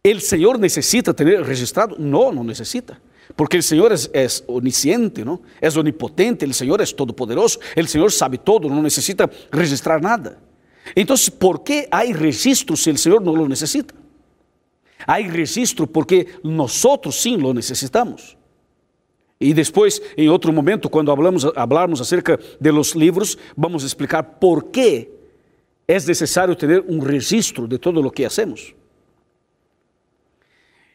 ¿El 0.03 0.21
Senhor 0.21 0.59
necessita 0.59 1.13
ter 1.13 1.41
registrado? 1.41 1.95
Não, 1.97 2.31
não 2.31 2.43
necessita. 2.43 3.01
Porque 3.35 3.57
o 3.57 3.63
Senhor 3.63 3.91
é, 3.91 3.95
é 4.13 4.27
onisciente, 4.47 5.23
não? 5.23 5.39
é 5.59 5.67
onipotente, 5.69 6.45
o 6.45 6.53
Senhor 6.53 6.79
é 6.79 6.85
todo-poderoso, 6.85 7.57
o 7.75 7.87
Senhor 7.87 8.11
sabe 8.11 8.37
todo, 8.37 8.69
não 8.69 8.83
necessita 8.83 9.29
registrar 9.51 9.99
nada. 9.99 10.37
Então, 10.95 11.15
por 11.39 11.59
que 11.59 11.87
há 11.89 12.01
registros 12.01 12.83
se 12.83 12.91
o 12.91 12.97
Senhor 12.97 13.19
não 13.19 13.33
lo 13.33 13.47
necessita? 13.47 13.95
Há 15.05 15.15
registro 15.17 15.87
porque 15.87 16.27
nós 16.43 16.81
sim 17.11 17.37
lo 17.37 17.53
necessitamos. 17.53 18.37
E 19.39 19.53
depois, 19.53 20.01
em 20.17 20.29
outro 20.29 20.53
momento, 20.53 20.89
quando 20.89 21.11
hablamos, 21.11 21.45
hablarmos 21.55 21.99
acerca 21.99 22.39
de 22.59 22.71
los 22.71 22.93
livros, 22.93 23.37
vamos 23.55 23.83
explicar 23.83 24.23
por 24.23 24.65
que 24.65 25.09
é 25.87 25.93
necessário 25.93 26.55
ter 26.55 26.83
um 26.87 26.99
registro 26.99 27.67
de 27.67 27.77
todo 27.77 28.05
o 28.05 28.11
que 28.11 28.25
hacemos. 28.25 28.73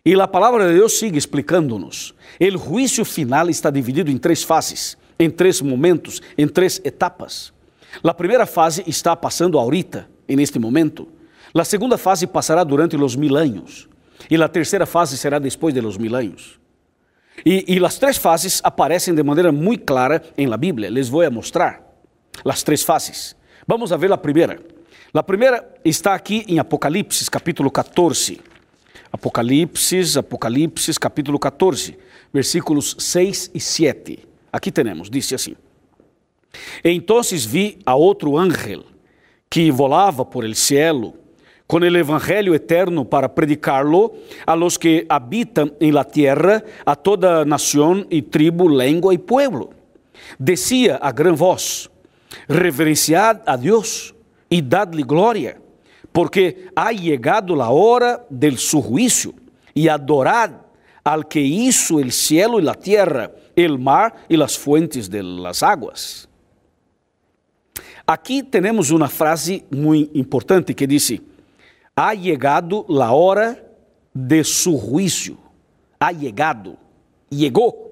E 0.05 0.15
a 0.15 0.27
palavra 0.27 0.69
de 0.69 0.75
Deus 0.75 0.99
sigue 0.99 1.19
explicando-nos. 1.19 2.15
O 2.41 2.59
juízo 2.59 3.05
final 3.05 3.51
está 3.51 3.71
dividido 3.71 4.11
em 4.11 4.17
três 4.17 4.43
fases, 4.43 4.97
em 5.19 5.29
três 5.29 5.61
momentos, 5.61 6.23
em 6.39 6.49
três 6.49 6.81
etapas. 6.83 7.53
A 8.03 8.15
primeira 8.15 8.47
fase 8.47 8.83
está 8.87 9.15
passando 9.15 9.59
ahorita, 9.59 10.09
neste 10.27 10.59
momento. 10.59 11.07
A 11.53 11.65
segunda 11.65 11.99
fase 11.99 12.27
passará 12.27 12.65
durante 12.65 12.97
os 12.97 13.15
mil 13.15 13.37
anos. 13.37 13.90
E 14.29 14.43
a 14.43 14.49
terceira 14.49 14.87
fase 14.87 15.17
será 15.17 15.39
depois 15.39 15.73
de 15.73 15.81
los 15.81 15.97
mil 15.97 16.15
anos. 16.15 16.59
E, 17.45 17.65
e 17.69 17.85
as 17.85 17.99
três 17.99 18.17
fases 18.17 18.61
aparecem 18.63 19.15
de 19.15 19.23
maneira 19.23 19.53
muito 19.53 19.85
clara 19.85 20.23
em 20.37 20.47
la 20.47 20.57
Bíblia. 20.57 20.91
Les 20.91 21.09
vou 21.09 21.29
mostrar 21.31 21.83
as 22.45 22.63
três 22.63 22.83
fases. 22.83 23.37
Vamos 23.67 23.93
a 23.93 23.97
ver 23.97 24.13
a 24.13 24.19
primeira. 24.19 24.61
A 25.13 25.23
primeira 25.23 25.67
está 25.85 26.15
aqui 26.15 26.45
em 26.47 26.59
Apocalipse, 26.59 27.31
capítulo 27.31 27.71
14. 27.71 28.41
Apocalipse, 29.13 30.19
Apocalipse, 30.19 30.93
capítulo 31.01 31.39
14, 31.39 31.99
versículos 32.33 32.95
6 32.99 33.51
e 33.55 33.61
7. 33.61 34.19
Aqui 34.53 34.71
temos, 34.71 35.11
disse 35.11 35.35
assim: 35.35 35.57
Então 36.85 37.21
vi 37.47 37.79
a 37.85 37.95
outro 37.95 38.37
ángel 38.37 38.85
que 39.49 39.71
volava 39.71 40.25
por 40.25 40.45
el 40.45 40.55
cielo 40.55 41.15
com 41.71 41.79
o 41.79 41.87
evangelho 41.87 42.53
eterno 42.53 43.05
para 43.05 43.33
predicarlo 43.33 44.13
a 44.45 44.57
los 44.57 44.77
que 44.77 45.07
habitan 45.09 45.73
en 45.79 45.95
la 45.95 46.03
tierra, 46.03 46.65
a 46.85 46.97
toda 46.97 47.45
nação 47.45 48.05
e 48.11 48.21
tribo, 48.21 48.69
língua 48.69 49.15
e 49.15 49.19
pueblo. 49.19 49.71
Decía 50.37 50.99
a 51.01 51.13
gran 51.13 51.37
voz: 51.37 51.89
Reverenciad 52.49 53.43
a 53.47 53.55
Deus 53.55 54.13
e 54.51 54.61
dadle 54.61 55.05
glória, 55.05 55.63
porque 56.13 56.67
ha 56.75 56.91
llegado 56.91 57.63
a 57.63 57.71
hora 57.71 58.27
del 58.29 58.59
su 58.59 58.83
juicio, 58.83 59.33
e 59.73 59.89
adorad 59.89 60.51
al 61.05 61.29
que 61.29 61.41
hizo 61.41 62.01
el 62.01 62.11
cielo 62.11 62.59
y 62.59 62.63
la 62.63 62.75
tierra, 62.75 63.31
el 63.55 63.79
mar 63.79 64.13
y 64.29 64.37
las 64.37 64.59
fuentes 64.59 65.09
de 65.09 65.23
las 65.23 65.63
aguas. 65.63 66.29
Aqui 68.05 68.43
temos 68.43 68.91
uma 68.91 69.07
frase 69.07 69.65
muito 69.71 70.19
importante 70.19 70.75
que 70.75 70.85
diz: 70.85 71.21
ha 72.03 72.15
llegado 72.15 72.87
la 72.89 73.13
hora 73.13 73.63
de 74.15 74.43
su 74.43 74.79
juicio. 74.79 75.37
Ha 75.99 76.13
llegado, 76.13 76.79
llegou. 77.29 77.91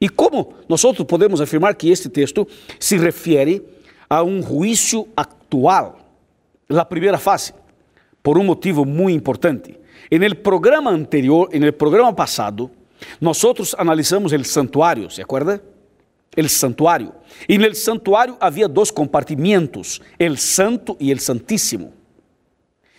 E 0.00 0.08
como 0.08 0.54
nós 0.68 0.84
podemos 1.08 1.40
afirmar 1.40 1.74
que 1.74 1.90
este 1.90 2.08
texto 2.08 2.46
se 2.78 2.96
refere 2.96 3.60
a 4.08 4.22
um 4.22 4.40
juízo 4.40 5.08
actual, 5.16 5.98
a 6.68 6.84
primeira 6.84 7.18
fase, 7.18 7.52
por 8.22 8.38
um 8.38 8.44
motivo 8.44 8.84
muito 8.84 9.16
importante. 9.16 9.76
En 10.08 10.22
el 10.22 10.36
programa 10.36 10.92
anterior, 10.92 11.48
en 11.52 11.64
el 11.64 11.72
programa 11.72 12.14
passado, 12.14 12.70
nós 13.20 13.42
analisamos 13.76 14.32
o 14.32 14.44
santuário, 14.44 15.10
¿se 15.10 15.22
acuerda? 15.22 15.60
El 16.36 16.48
santuário. 16.48 17.12
E 17.48 17.58
no 17.58 17.74
santuário 17.74 18.36
havia 18.38 18.68
dois 18.68 18.92
compartimentos, 18.92 20.00
el 20.20 20.38
santo 20.38 20.96
e 21.00 21.10
el 21.10 21.18
santíssimo. 21.18 21.97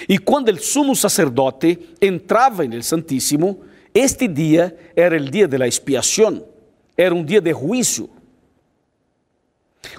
E 0.08 0.18
quando 0.18 0.50
o 0.50 0.62
sumo 0.62 0.96
sacerdote 0.96 1.96
entrava 2.02 2.66
no 2.66 2.82
Santíssimo, 2.82 3.62
este 3.94 4.28
dia 4.28 4.76
era 4.96 5.18
o 5.18 5.20
dia 5.20 5.48
da 5.48 5.68
expiação, 5.68 6.46
era 6.96 7.14
um 7.14 7.24
dia 7.24 7.42
de 7.42 7.52
juízo. 7.52 8.10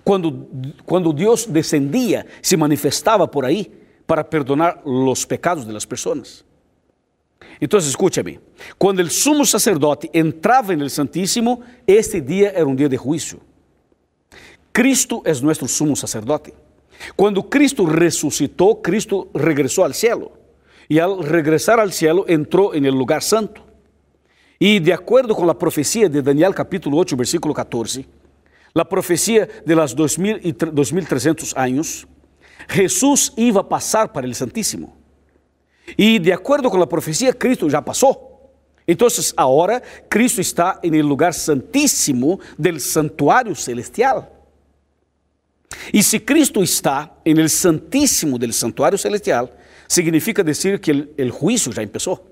Quando, 0.04 0.48
quando 0.84 1.12
Deus 1.12 1.46
descendia, 1.46 2.26
se 2.42 2.56
manifestava 2.56 3.26
por 3.26 3.44
aí 3.44 3.70
para 4.06 4.24
perdonar 4.24 4.80
os 4.84 5.24
pecados 5.24 5.64
das 5.64 5.84
pessoas. 5.84 6.44
Então, 7.60 7.78
escute-me: 7.78 8.40
quando 8.78 9.00
o 9.00 9.10
sumo 9.10 9.44
sacerdote 9.44 10.10
entrava 10.12 10.74
no 10.76 10.88
Santíssimo, 10.88 11.62
este 11.86 12.20
dia 12.20 12.52
era 12.54 12.66
um 12.66 12.74
dia 12.74 12.88
de 12.88 12.96
juízo. 12.96 13.40
Cristo 14.72 15.22
é 15.24 15.32
nosso 15.40 15.66
sumo 15.66 15.96
sacerdote. 15.96 16.52
Quando 17.16 17.42
Cristo 17.42 17.84
ressuscitou, 17.84 18.76
Cristo 18.76 19.28
regressou 19.34 19.84
ao 19.84 19.92
cielo. 19.92 20.32
E 20.88 20.98
ao 20.98 21.20
regressar 21.20 21.78
ao 21.78 21.90
cielo, 21.90 22.24
entrou 22.28 22.74
em 22.74 22.84
el 22.84 22.94
lugar 22.94 23.22
santo. 23.22 23.62
E 24.60 24.78
de 24.78 24.92
acordo 24.92 25.34
com 25.34 25.48
a 25.48 25.54
profecia 25.54 26.08
de 26.08 26.20
Daniel 26.20 26.52
capítulo 26.52 26.96
8, 26.98 27.16
versículo 27.16 27.54
14, 27.54 28.06
a 28.74 28.84
profecia 28.84 29.48
de 29.64 29.74
las 29.74 29.94
2300 29.94 31.54
anos, 31.56 32.06
Jesus 32.68 33.32
iba 33.36 33.60
a 33.60 33.64
passar 33.64 34.08
para 34.08 34.26
o 34.26 34.34
Santíssimo. 34.34 34.96
E 35.96 36.18
de 36.18 36.32
acordo 36.32 36.70
com 36.70 36.80
a 36.80 36.86
profecia, 36.86 37.32
Cristo 37.32 37.70
já 37.70 37.80
passou. 37.82 38.30
Então, 38.86 39.08
agora 39.36 39.82
Cristo 40.08 40.40
está 40.40 40.78
em 40.82 40.94
el 40.96 41.06
lugar 41.06 41.32
santíssimo 41.32 42.40
del 42.58 42.80
santuário 42.80 43.54
celestial. 43.54 44.39
E 45.92 46.02
se 46.02 46.20
Cristo 46.20 46.62
está 46.62 47.12
em 47.24 47.38
el 47.38 47.48
santíssimo 47.48 48.38
del 48.38 48.52
santuário 48.52 48.98
celestial, 48.98 49.50
significa 49.88 50.44
dizer 50.44 50.78
que 50.80 50.92
o 50.92 51.38
juízo 51.40 51.72
já 51.72 51.86
começou, 51.86 52.26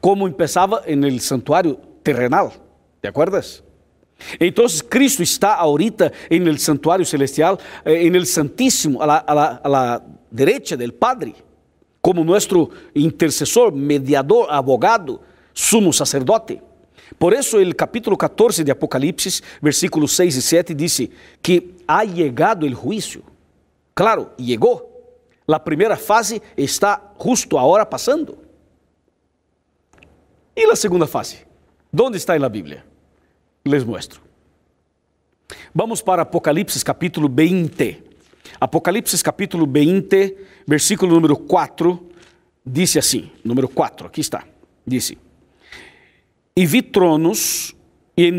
como 0.00 0.30
começava 0.30 0.82
em 0.86 1.02
el 1.04 1.20
santuário 1.20 1.78
terrenal, 2.02 2.52
¿te 3.00 3.08
acuerdas? 3.08 3.62
Então 4.40 4.66
Cristo 4.88 5.22
está 5.22 5.54
ahorita 5.54 6.12
en 6.28 6.46
el 6.48 6.58
santuario 6.58 7.06
celestial, 7.06 7.58
eh, 7.84 8.06
en 8.06 8.14
el 8.14 8.26
Santísimo, 8.26 9.00
a 9.00 9.06
la, 9.06 9.16
a, 9.18 9.34
la, 9.34 9.46
a 9.62 9.68
la, 9.68 10.02
derecha 10.30 10.76
del 10.76 10.92
Padre, 10.92 11.34
como 12.00 12.24
nuestro 12.24 12.68
intercesor, 12.94 13.72
mediador, 13.72 14.48
abogado, 14.50 15.22
sumo 15.52 15.92
sacerdote. 15.92 16.60
Por 17.16 17.32
eso 17.32 17.58
el 17.58 17.74
capítulo 17.74 18.16
14 18.16 18.64
de 18.64 18.72
Apocalipsis, 18.72 19.42
versículos 19.60 20.12
6 20.12 20.36
y 20.36 20.40
7, 20.40 20.74
dice 20.74 21.10
que 21.40 21.76
ha 21.86 22.04
llegado 22.04 22.66
el 22.66 22.74
juicio. 22.74 23.22
Claro, 23.94 24.34
llegó. 24.36 24.86
La 25.46 25.62
primera 25.62 25.96
fase 25.96 26.42
está 26.56 27.14
justo 27.16 27.58
ahora 27.58 27.88
pasando. 27.88 28.42
¿Y 30.54 30.66
la 30.66 30.76
segunda 30.76 31.06
fase? 31.06 31.46
¿Dónde 31.90 32.18
está 32.18 32.36
en 32.36 32.42
la 32.42 32.48
Biblia? 32.48 32.84
Les 33.64 33.86
muestro. 33.86 34.20
Vamos 35.72 36.02
para 36.02 36.22
Apocalipse 36.22 36.82
capítulo 36.84 37.28
20. 37.30 38.04
Apocalipse 38.60 39.16
capítulo 39.22 39.66
20, 39.66 40.36
versículo 40.66 41.12
número 41.14 41.36
4, 41.36 42.02
dice 42.64 42.98
assim, 42.98 43.30
número 43.44 43.68
4, 43.68 44.08
aqui 44.08 44.20
está. 44.20 44.46
Dice: 44.84 45.16
E 46.58 46.66
vi 46.66 46.82
tronos, 46.82 47.72
e 48.16 48.26
en 48.26 48.38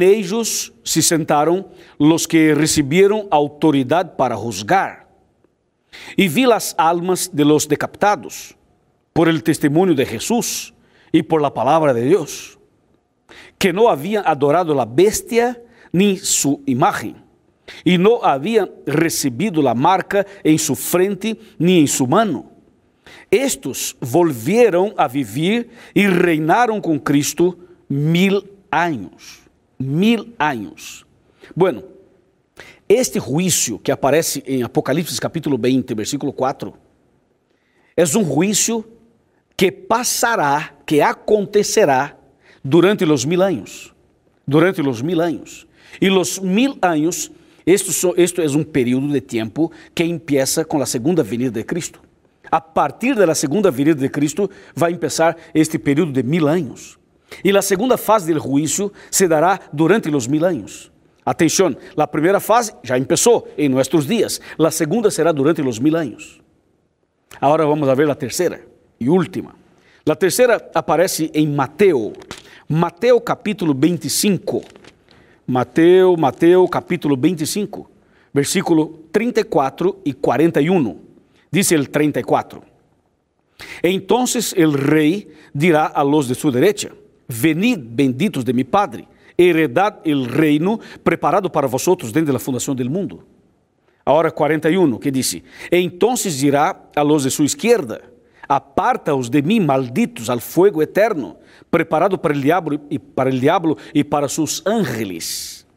se 0.83 1.01
sentaram 1.01 1.65
los 1.97 2.27
que 2.27 2.53
recibieron 2.53 3.29
autoridade 3.31 4.17
para 4.17 4.35
juzgar. 4.35 5.07
E 6.17 6.27
vi 6.27 6.45
las 6.45 6.75
almas 6.77 7.29
de 7.31 7.45
los 7.45 7.65
decapitados 7.65 8.57
por 9.13 9.29
el 9.29 9.41
testimonio 9.41 9.95
de 9.95 10.05
Jesús 10.05 10.73
y 11.13 11.23
por 11.23 11.41
la 11.41 11.53
palabra 11.53 11.93
de 11.93 12.03
Dios 12.03 12.59
que 13.57 13.71
no 13.71 13.87
habían 13.87 14.27
adorado 14.27 14.75
la 14.75 14.85
bestia 14.85 15.57
ni 15.93 16.17
su 16.17 16.61
imagen, 16.65 17.23
y 17.85 17.97
no 17.97 18.21
habían 18.21 18.69
recibido 18.85 19.61
la 19.61 19.73
marca 19.73 20.27
en 20.43 20.59
su 20.59 20.75
frente 20.75 21.39
ni 21.57 21.79
en 21.79 21.87
su 21.87 22.05
mano. 22.05 22.51
Estos 23.31 23.95
volvieron 24.01 24.93
a 24.97 25.07
vivir 25.07 25.69
y 25.93 26.05
reinaron 26.07 26.81
con 26.81 26.99
Cristo 26.99 27.57
mil 27.89 28.49
años. 28.71 29.41
Mil 29.77 30.33
años. 30.37 31.05
Bueno, 31.55 31.83
este 32.87 33.19
juicio 33.19 33.81
que 33.81 33.91
aparece 33.91 34.43
en 34.45 34.63
Apocalipsis 34.63 35.19
capítulo 35.19 35.57
20, 35.57 35.93
versículo 35.93 36.31
4, 36.31 36.73
es 37.95 38.15
un 38.15 38.25
juicio 38.25 38.87
que 39.55 39.71
pasará, 39.71 40.77
que 40.85 41.03
acontecerá 41.03 42.17
durante 42.63 43.05
los 43.05 43.25
mil 43.25 43.41
años. 43.41 43.93
Durante 44.45 44.81
los 44.81 45.03
mil 45.03 45.19
años. 45.19 45.67
Y 45.99 46.07
los 46.07 46.41
mil 46.41 46.77
años, 46.81 47.31
esto, 47.65 48.15
esto 48.15 48.41
es 48.41 48.55
un 48.55 48.65
periodo 48.65 49.07
de 49.07 49.21
tiempo 49.21 49.71
que 49.93 50.03
empieza 50.03 50.63
con 50.63 50.79
la 50.79 50.85
segunda 50.85 51.23
venida 51.23 51.51
de 51.51 51.65
Cristo. 51.65 51.99
A 52.51 52.73
partir 52.73 53.15
de 53.15 53.27
la 53.27 53.35
segunda 53.35 53.69
venida 53.69 53.95
de 53.95 54.09
Cristo 54.09 54.49
va 54.81 54.87
a 54.87 54.91
empezar 54.91 55.37
este 55.53 55.77
período 55.77 56.11
de 56.11 56.23
mil 56.23 56.47
años. 56.47 56.98
E 57.43 57.55
a 57.55 57.61
segunda 57.61 57.97
fase 57.97 58.33
do 58.33 58.39
juízo 58.39 58.91
se 59.11 59.27
dará 59.27 59.59
durante 59.71 60.09
os 60.09 60.27
mil 60.27 60.45
anos. 60.45 60.91
Atenção, 61.25 61.75
a 61.95 62.07
primeira 62.07 62.39
fase 62.39 62.73
já 62.83 62.99
começou 62.99 63.47
em 63.57 63.69
nossos 63.69 64.07
dias, 64.07 64.41
a 64.57 64.71
segunda 64.71 65.11
será 65.11 65.31
durante 65.31 65.61
os 65.61 65.77
mil 65.77 65.95
anos. 65.95 66.41
Agora 67.39 67.65
vamos 67.65 67.87
a 67.87 67.93
ver 67.93 68.09
a 68.09 68.15
terceira 68.15 68.61
e 68.99 69.09
última. 69.09 69.55
A 70.09 70.15
terceira 70.15 70.69
aparece 70.73 71.29
em 71.33 71.47
Mateus, 71.47 72.13
Mateus 72.67 73.21
capítulo 73.25 73.73
25. 73.73 74.63
Mateus, 75.45 76.15
Mateus 76.19 76.69
capítulo 76.69 77.17
25, 77.17 77.89
versículo 78.31 78.99
34 79.11 80.01
e 80.05 80.13
41. 80.13 80.99
Dice 81.51 81.73
el 81.73 81.89
34. 81.89 82.61
Entonces 83.81 84.53
el 84.55 84.73
rey 84.73 85.31
dirá 85.53 85.87
a 85.87 86.03
los 86.03 86.27
de 86.27 86.35
su 86.35 86.51
derecha, 86.51 86.91
venid 87.29 87.79
benditos 87.79 88.43
de 88.43 88.53
mi 88.53 88.63
Padre, 88.63 89.07
heredad 89.37 89.99
el 90.03 90.25
reino 90.25 90.79
preparado 91.03 91.51
para 91.51 91.67
vosotros 91.67 92.11
desde 92.11 92.33
la 92.33 92.39
fundación 92.39 92.75
del 92.75 92.89
mundo. 92.89 93.23
Ahora 94.03 94.31
41, 94.31 94.99
que 94.99 95.11
dice, 95.11 95.43
entonces 95.69 96.41
dirá 96.41 96.89
a 96.95 97.03
los 97.03 97.23
de 97.23 97.29
su 97.29 97.43
izquierda, 97.43 98.01
aparta-os 98.47 99.29
de 99.29 99.43
mim, 99.43 99.65
malditos, 99.65 100.29
al 100.29 100.41
fuego 100.41 100.81
eterno, 100.81 101.37
preparado 101.69 102.19
para 102.19 102.33
el 102.33 102.41
diablo 102.41 102.81
y 102.89 102.97
para 102.97 103.29
el 103.29 103.39
diablo 103.39 103.77
y 103.93 104.03
para 104.03 104.27
sus 104.27 104.65
ángeles. 104.65 105.67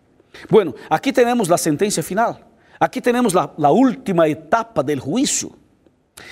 Bueno, 0.48 0.74
aquí 0.88 1.12
tenemos 1.12 1.48
la 1.48 1.58
sentencia 1.58 2.02
final. 2.02 2.42
Aquí 2.80 3.00
tenemos 3.00 3.34
la, 3.34 3.52
la 3.58 3.70
última 3.70 4.26
etapa 4.26 4.82
del 4.82 4.98
juicio. 4.98 5.50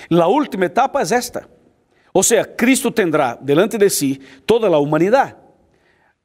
La 0.09 0.27
última 0.27 0.65
etapa 0.65 1.01
es 1.01 1.11
esta. 1.11 1.47
O 2.13 2.23
sea, 2.23 2.55
Cristo 2.55 2.93
tendrá 2.93 3.37
delante 3.41 3.77
de 3.77 3.89
sí 3.89 4.19
toda 4.45 4.69
la 4.69 4.77
humanidad. 4.77 5.37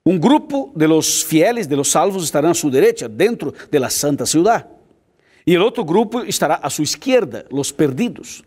Un 0.05 0.21
grupo 0.21 0.73
de 0.75 0.87
los 0.87 1.25
fieles, 1.25 1.69
de 1.69 1.77
los 1.77 1.91
salvos, 1.91 2.25
estará 2.25 2.51
a 2.51 2.55
su 2.55 2.71
derecha, 2.71 3.09
dentro 3.09 3.53
de 3.71 3.81
la 3.81 3.91
santa 3.91 4.25
ciudad. 4.27 4.69
Y 5.45 5.55
el 5.55 5.63
otro 5.63 5.85
grupo 5.85 6.23
estará 6.23 6.57
a 6.57 6.71
su 6.71 6.83
izquierda, 6.83 7.45
los 7.51 7.73
perdidos. 7.73 8.45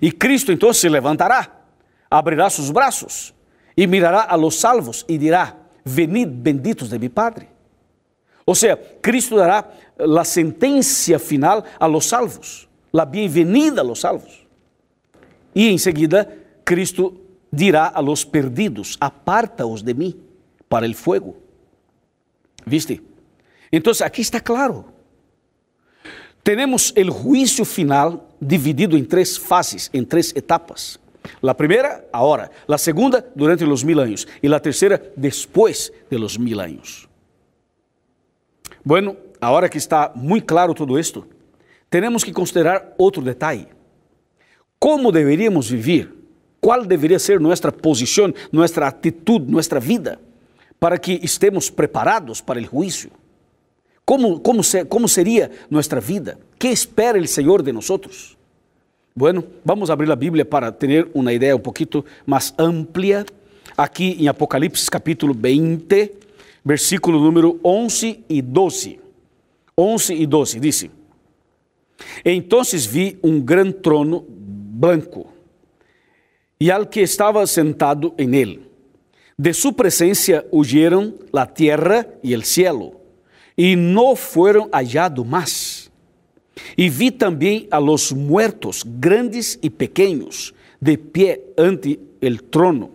Y 0.00 0.12
Cristo 0.12 0.52
entonces 0.52 0.80
se 0.80 0.90
levantará, 0.90 1.64
abrirá 2.08 2.48
sus 2.50 2.72
brazos 2.72 3.34
y 3.74 3.86
mirará 3.86 4.22
a 4.22 4.36
los 4.36 4.56
salvos 4.56 5.04
y 5.08 5.18
dirá, 5.18 5.56
venid 5.84 6.28
benditos 6.30 6.90
de 6.90 6.98
mi 6.98 7.08
Padre. 7.08 7.48
O 8.44 8.54
sea, 8.54 8.78
Cristo 9.00 9.36
dará 9.36 9.70
la 9.96 10.24
sentencia 10.24 11.18
final 11.18 11.64
a 11.78 11.88
los 11.88 12.06
salvos, 12.06 12.68
la 12.90 13.04
bienvenida 13.04 13.80
a 13.80 13.84
los 13.84 14.00
salvos. 14.00 14.46
Y 15.54 15.70
enseguida 15.70 16.28
Cristo 16.64 17.14
dirá 17.50 17.86
a 17.86 18.00
los 18.00 18.24
perdidos, 18.24 18.96
aparta-os 19.00 19.84
de 19.84 19.94
mí 19.94 20.16
para 20.68 20.86
el 20.86 20.94
fuego. 20.94 21.36
¿Viste? 22.64 23.02
Entonces 23.70 24.02
aquí 24.02 24.22
está 24.22 24.40
claro. 24.40 24.92
Tenemos 26.42 26.92
el 26.96 27.10
juicio 27.10 27.64
final 27.64 28.28
dividido 28.40 28.96
em 28.96 29.04
três 29.04 29.36
fases, 29.36 29.88
em 29.92 30.04
três 30.04 30.34
etapas. 30.34 30.98
A 31.40 31.54
primeira, 31.54 32.04
agora. 32.12 32.50
A 32.66 32.78
segunda, 32.78 33.24
durante 33.34 33.64
os 33.64 33.84
mil 33.84 34.00
anos. 34.00 34.26
E 34.42 34.52
a 34.52 34.58
terceira, 34.58 35.12
depois 35.16 35.92
de 36.10 36.18
los 36.18 36.36
mil 36.36 36.58
anos. 36.60 37.08
Bueno, 38.84 39.16
agora 39.40 39.68
que 39.68 39.78
está 39.78 40.10
muito 40.14 40.46
claro 40.46 40.74
todo 40.74 40.98
esto, 40.98 41.26
temos 41.88 42.24
que 42.24 42.32
considerar 42.32 42.94
outro 42.98 43.22
detalhe. 43.22 43.68
Como 44.80 45.12
deveríamos 45.12 45.70
viver? 45.70 46.21
Qual 46.62 46.86
deveria 46.86 47.18
ser 47.18 47.40
nossa 47.40 47.72
posição, 47.72 48.32
nossa 48.52 48.86
atitude, 48.86 49.50
nossa 49.50 49.80
vida, 49.80 50.20
para 50.78 50.96
que 50.96 51.18
estemos 51.20 51.68
preparados 51.68 52.40
para 52.40 52.60
o 52.60 52.62
juízo? 52.62 53.08
Como, 54.04 54.38
como, 54.38 54.62
se, 54.62 54.84
como 54.84 55.08
seria 55.08 55.50
nossa 55.68 55.98
vida? 56.00 56.38
Que 56.60 56.68
espera 56.68 57.18
o 57.18 57.26
Senhor 57.26 57.62
de 57.62 57.72
nós? 57.72 58.36
Bueno, 59.14 59.42
vamos 59.64 59.90
abrir 59.90 60.08
a 60.12 60.14
Bíblia 60.14 60.44
para 60.44 60.70
ter 60.70 61.10
uma 61.12 61.32
ideia 61.32 61.56
um 61.56 61.58
pouquinho 61.58 62.04
mais 62.24 62.54
ampla. 62.56 63.26
Aqui 63.76 64.16
em 64.20 64.28
Apocalipse 64.28 64.88
capítulo 64.88 65.34
20, 65.34 66.12
versículo 66.64 67.18
número 67.18 67.58
11 67.64 68.24
e 68.28 68.40
12. 68.40 69.00
11 69.76 70.14
e 70.14 70.26
12 70.26 70.60
diz: 70.60 70.88
Então 72.24 72.62
vi 72.88 73.18
um 73.20 73.40
grande 73.40 73.72
trono 73.72 74.24
branco 74.28 75.31
e 76.62 76.70
al 76.70 76.86
que 76.86 77.00
estava 77.00 77.44
sentado 77.44 78.14
em 78.16 78.36
ele. 78.36 78.70
De 79.36 79.52
sua 79.52 79.72
presença 79.72 80.46
huyeron 80.52 81.12
a 81.32 81.44
terra 81.44 82.06
e 82.22 82.36
o 82.36 82.42
cielo, 82.42 83.00
e 83.58 83.74
não 83.74 84.14
foram 84.14 84.68
hallados 84.70 85.26
mais. 85.26 85.90
E 86.78 86.88
vi 86.88 87.10
também 87.10 87.66
a 87.68 87.78
los 87.78 88.12
muertos, 88.12 88.84
grandes 88.86 89.58
e 89.60 89.68
pequeños, 89.68 90.54
de 90.80 90.96
pie 90.96 91.40
ante 91.58 91.98
el 92.20 92.44
trono. 92.44 92.92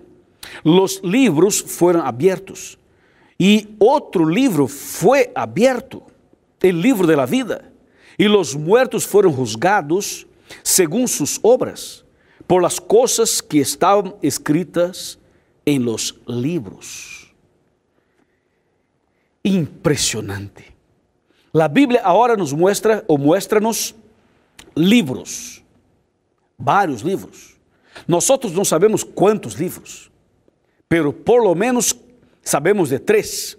Los 0.64 1.02
libros 1.04 1.60
fueron 1.60 2.04
abiertos. 2.06 2.80
E 3.38 3.76
outro 3.80 4.24
livro 4.24 4.70
foi 4.70 5.30
aberto, 5.36 6.04
o 6.64 6.68
livro 6.68 7.06
de 7.06 7.18
la 7.18 7.26
vida. 7.26 7.70
E 8.18 8.30
los 8.30 8.56
muertos 8.56 9.04
foram 9.04 9.34
juzgados 9.34 10.26
según 10.64 11.06
sus 11.10 11.38
obras, 11.44 12.07
por 12.48 12.64
las 12.64 12.80
cosas 12.80 13.42
que 13.42 13.60
estaban 13.60 14.16
escritas 14.22 15.20
en 15.66 15.84
los 15.84 16.16
libros. 16.26 17.34
Impressionante. 19.44 20.74
A 21.54 21.68
Bíblia 21.68 22.02
agora 22.04 22.38
nos 22.38 22.54
mostra 22.54 23.04
ou 23.08 23.18
mostra-nos 23.18 23.94
livros, 24.76 25.64
vários 26.58 27.02
livros. 27.02 27.58
Nós 28.08 28.28
não 28.54 28.64
sabemos 28.64 29.04
quantos 29.04 29.56
livros, 29.56 30.12
pero 30.88 31.12
por 31.12 31.44
lo 31.44 31.54
menos 31.56 31.96
sabemos 32.44 32.90
de 32.90 33.00
três. 33.00 33.58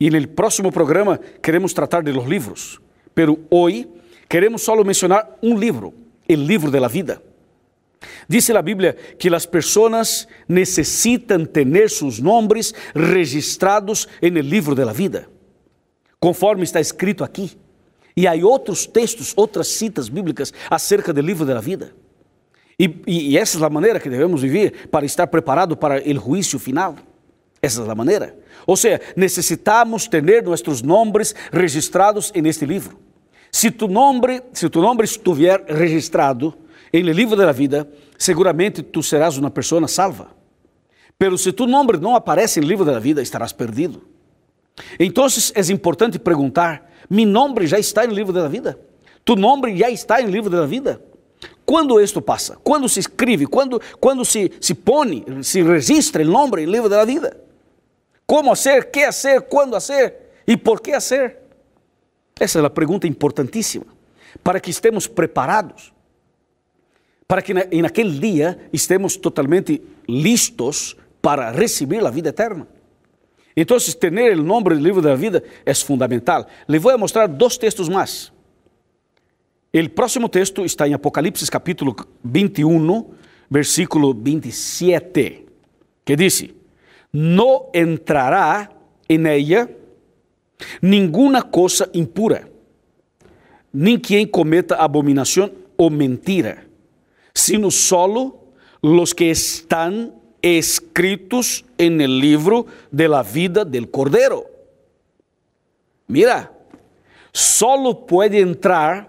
E 0.00 0.10
no 0.10 0.28
próximo 0.28 0.70
programa 0.70 1.18
queremos 1.42 1.72
tratar 1.72 2.02
de 2.02 2.12
los 2.12 2.26
livros. 2.26 2.80
Pero 3.14 3.38
hoy 3.50 3.88
queremos 4.28 4.62
solo 4.62 4.84
mencionar 4.84 5.36
um 5.42 5.58
livro, 5.58 5.92
o 6.28 6.32
livro 6.34 6.70
de 6.70 6.80
la 6.80 6.88
vida. 6.88 7.20
Dice 8.28 8.52
la 8.52 8.62
Biblia 8.62 8.94
que 9.18 9.30
las 9.30 9.46
personas 9.46 10.28
necesitan 10.46 11.46
tener 11.46 11.90
sus 11.90 12.20
nombres 12.20 12.74
registrados 12.94 14.08
en 14.20 14.36
el 14.36 14.48
libro 14.48 14.74
de 14.74 14.84
la 14.84 14.92
vida, 14.92 15.28
conforme 16.18 16.64
está 16.64 16.80
escrito 16.80 17.24
aquí. 17.24 17.58
E 18.16 18.26
há 18.26 18.34
outros 18.44 18.84
textos, 18.84 19.32
outras 19.36 19.68
citas 19.68 20.08
bíblicas 20.08 20.52
acerca 20.68 21.12
do 21.12 21.20
livro 21.20 21.46
da 21.46 21.60
vida. 21.60 21.94
E, 22.76 22.84
e, 23.06 23.30
e, 23.30 23.38
essa 23.38 23.58
é 23.60 23.64
a 23.64 23.70
maneira 23.70 24.00
que 24.00 24.10
devemos 24.10 24.42
viver 24.42 24.88
para 24.88 25.06
estar 25.06 25.28
preparado 25.28 25.76
para 25.76 26.02
o 26.02 26.14
juízo 26.14 26.58
final. 26.58 26.96
Essa 27.62 27.80
é 27.82 27.88
a 27.88 27.94
maneira. 27.94 28.36
Ou 28.66 28.76
seja, 28.76 29.00
necessitamos 29.16 30.08
ter 30.08 30.42
nossos 30.42 30.82
nomes 30.82 31.32
registrados 31.52 32.32
neste 32.32 32.66
livro. 32.66 32.98
Se 33.52 33.70
tu 33.70 33.86
nome, 33.86 34.42
se 34.52 34.68
tu 34.68 34.80
nome 34.80 35.04
estiver 35.04 35.64
registrado 35.68 36.54
em 36.92 37.06
el 37.06 37.16
livro 37.16 37.36
da 37.36 37.52
vida, 37.52 37.88
seguramente 38.16 38.82
tu 38.82 39.02
serás 39.02 39.36
uma 39.36 39.50
pessoa 39.50 39.86
salva. 39.88 40.28
Pero 41.18 41.36
se 41.36 41.52
tu 41.52 41.66
nome 41.66 41.98
não 41.98 42.14
aparece 42.14 42.60
no 42.60 42.66
livro 42.66 42.84
da 42.84 42.98
vida, 42.98 43.20
estarás 43.20 43.52
perdido. 43.52 44.02
Então 44.98 45.26
é 45.26 45.72
importante 45.72 46.18
perguntar: 46.18 46.90
Mi 47.10 47.26
nome 47.26 47.66
já 47.66 47.78
está 47.78 48.06
no 48.06 48.12
livro 48.12 48.32
da 48.32 48.48
vida. 48.48 48.78
Tu 49.24 49.36
nome 49.36 49.76
já 49.76 49.90
está 49.90 50.20
no 50.22 50.28
livro 50.28 50.50
da 50.50 50.64
vida. 50.64 51.02
Quando 51.66 52.00
isto 52.00 52.22
passa? 52.22 52.56
Quando 52.62 52.88
se 52.88 53.00
escreve? 53.00 53.46
Quando, 53.46 53.80
quando 54.00 54.24
se, 54.24 54.50
se 54.60 54.74
põe, 54.74 55.42
se 55.42 55.62
registra 55.62 56.22
o 56.22 56.26
nome 56.26 56.64
no 56.64 56.72
livro 56.72 56.88
da 56.88 57.04
vida? 57.04 57.36
Como 58.26 58.54
ser? 58.56 58.90
Que 58.90 59.10
ser? 59.12 59.42
Quando 59.42 59.78
ser? 59.80 60.14
E 60.46 60.56
por 60.56 60.80
que 60.80 60.98
ser? 61.00 61.36
Essa 62.40 62.60
é 62.60 62.64
a 62.64 62.70
pergunta 62.70 63.06
importantíssima. 63.06 63.86
Para 64.42 64.60
que 64.60 64.70
estemos 64.70 65.06
preparados. 65.06 65.92
Para 67.28 67.42
que 67.42 67.52
em 67.70 67.82
naquele 67.82 68.18
dia 68.18 68.58
estemos 68.72 69.16
totalmente 69.16 69.82
listos 70.08 70.96
para 71.20 71.50
receber 71.50 72.04
a 72.04 72.10
vida 72.10 72.30
eterna. 72.30 72.66
Então, 73.54 73.76
ter 74.00 74.38
o 74.38 74.42
nome 74.42 74.70
do 74.70 74.74
livro 74.76 75.02
da 75.02 75.14
vida 75.14 75.42
é 75.66 75.74
fundamental. 75.74 76.46
Le 76.66 76.78
vou 76.78 76.96
mostrar 76.96 77.26
dois 77.26 77.58
textos 77.58 77.88
mais. 77.88 78.32
O 79.74 79.90
próximo 79.90 80.28
texto 80.28 80.64
está 80.64 80.88
em 80.88 80.94
Apocalipse 80.94 81.50
capítulo 81.50 81.94
21, 82.24 83.04
versículo 83.50 84.14
27, 84.14 85.44
que 86.04 86.16
diz: 86.16 86.46
Não 87.12 87.68
entrará 87.74 88.70
em 89.08 89.26
ella 89.26 89.68
nenhuma 90.80 91.42
coisa 91.42 91.90
impura, 91.92 92.48
nem 93.72 93.98
quem 93.98 94.26
cometa 94.26 94.76
abominação 94.76 95.50
ou 95.76 95.90
mentira, 95.90 96.67
sino 97.38 97.70
solo 97.70 98.36
los 98.82 99.14
que 99.14 99.30
estão 99.30 100.12
escritos 100.42 101.64
en 101.78 102.00
el 102.00 102.18
libro 102.18 102.66
de 102.90 103.06
la 103.06 103.22
vida 103.22 103.64
del 103.64 103.88
Cordero. 103.88 104.44
Mira, 106.08 106.52
solo 107.32 108.06
puede 108.06 108.40
entrar 108.40 109.08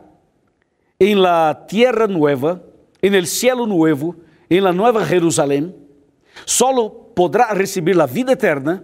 en 1.00 1.22
la 1.24 1.66
tierra 1.68 2.06
nueva, 2.06 2.62
en 3.02 3.16
el 3.16 3.26
cielo 3.26 3.66
nuevo, 3.66 4.16
en 4.48 4.64
la 4.64 4.74
nueva 4.74 5.06
Jerusalén, 5.06 5.76
solo 6.46 7.12
podrá 7.16 7.54
recibir 7.56 7.96
la 7.96 8.06
vida 8.06 8.34
eterna 8.34 8.84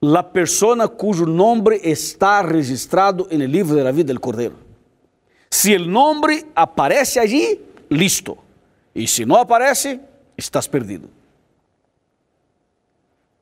la 0.00 0.30
persona 0.30 0.88
cuyo 0.88 1.24
nombre 1.24 1.80
está 1.82 2.42
registrado 2.42 3.28
en 3.30 3.40
el 3.40 3.50
libro 3.50 3.74
de 3.74 3.82
la 3.82 3.92
vida 3.92 4.08
del 4.08 4.20
Cordero. 4.20 4.56
Si 5.48 5.72
el 5.72 5.90
nombre 5.90 6.44
aparece 6.54 7.18
allí, 7.18 7.60
listo. 7.88 8.38
Y 8.94 9.06
si 9.06 9.24
no 9.24 9.36
aparece, 9.36 10.00
estás 10.36 10.68
perdido. 10.68 11.08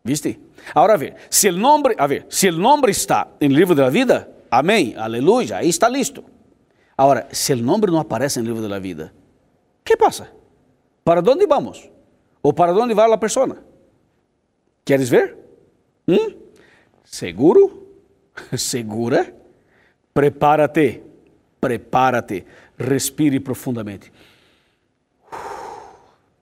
¿Viste? 0.03 0.39
Ahora 0.75 0.95
a 0.95 0.97
ver, 0.97 1.17
si 1.31 1.49
el 1.49 1.61
nombre, 1.61 1.95
a 1.99 2.07
ver, 2.07 2.27
si 2.29 2.47
el 2.47 2.61
nombre 2.61 2.93
está 2.93 3.29
libro 3.41 3.75
de 3.75 3.83
la 3.83 3.91
vida, 3.91 4.29
amén, 4.51 4.95
aleluya, 4.99 5.59
ahí 5.59 5.71
está 5.71 5.89
listo. 5.89 6.25
Ahora, 6.97 7.29
si 7.31 7.53
el 7.53 7.65
nombre 7.65 7.91
no 7.91 7.99
aparece 7.99 8.41
libro 8.43 8.61
de 8.61 8.69
la 8.69 8.79
vida, 8.79 9.13
¿qué 9.83 9.97
pasa? 9.97 10.31
¿Para 11.03 11.23
dónde 11.23 11.47
vamos? 11.47 11.89
¿O 12.43 12.55
para 12.55 12.73
dónde 12.73 12.95
va 12.95 13.09
la 13.09 13.19
persona? 13.19 13.57
¿Quieres 14.85 15.11
ver? 15.11 15.39
¿Mm? 16.07 16.35
¿Seguro? 17.03 17.85
¿Segura? 18.57 19.33
Prepárate, 20.13 21.03
prepárate, 21.59 22.45
respire 22.77 23.41
profundamente. 23.41 24.13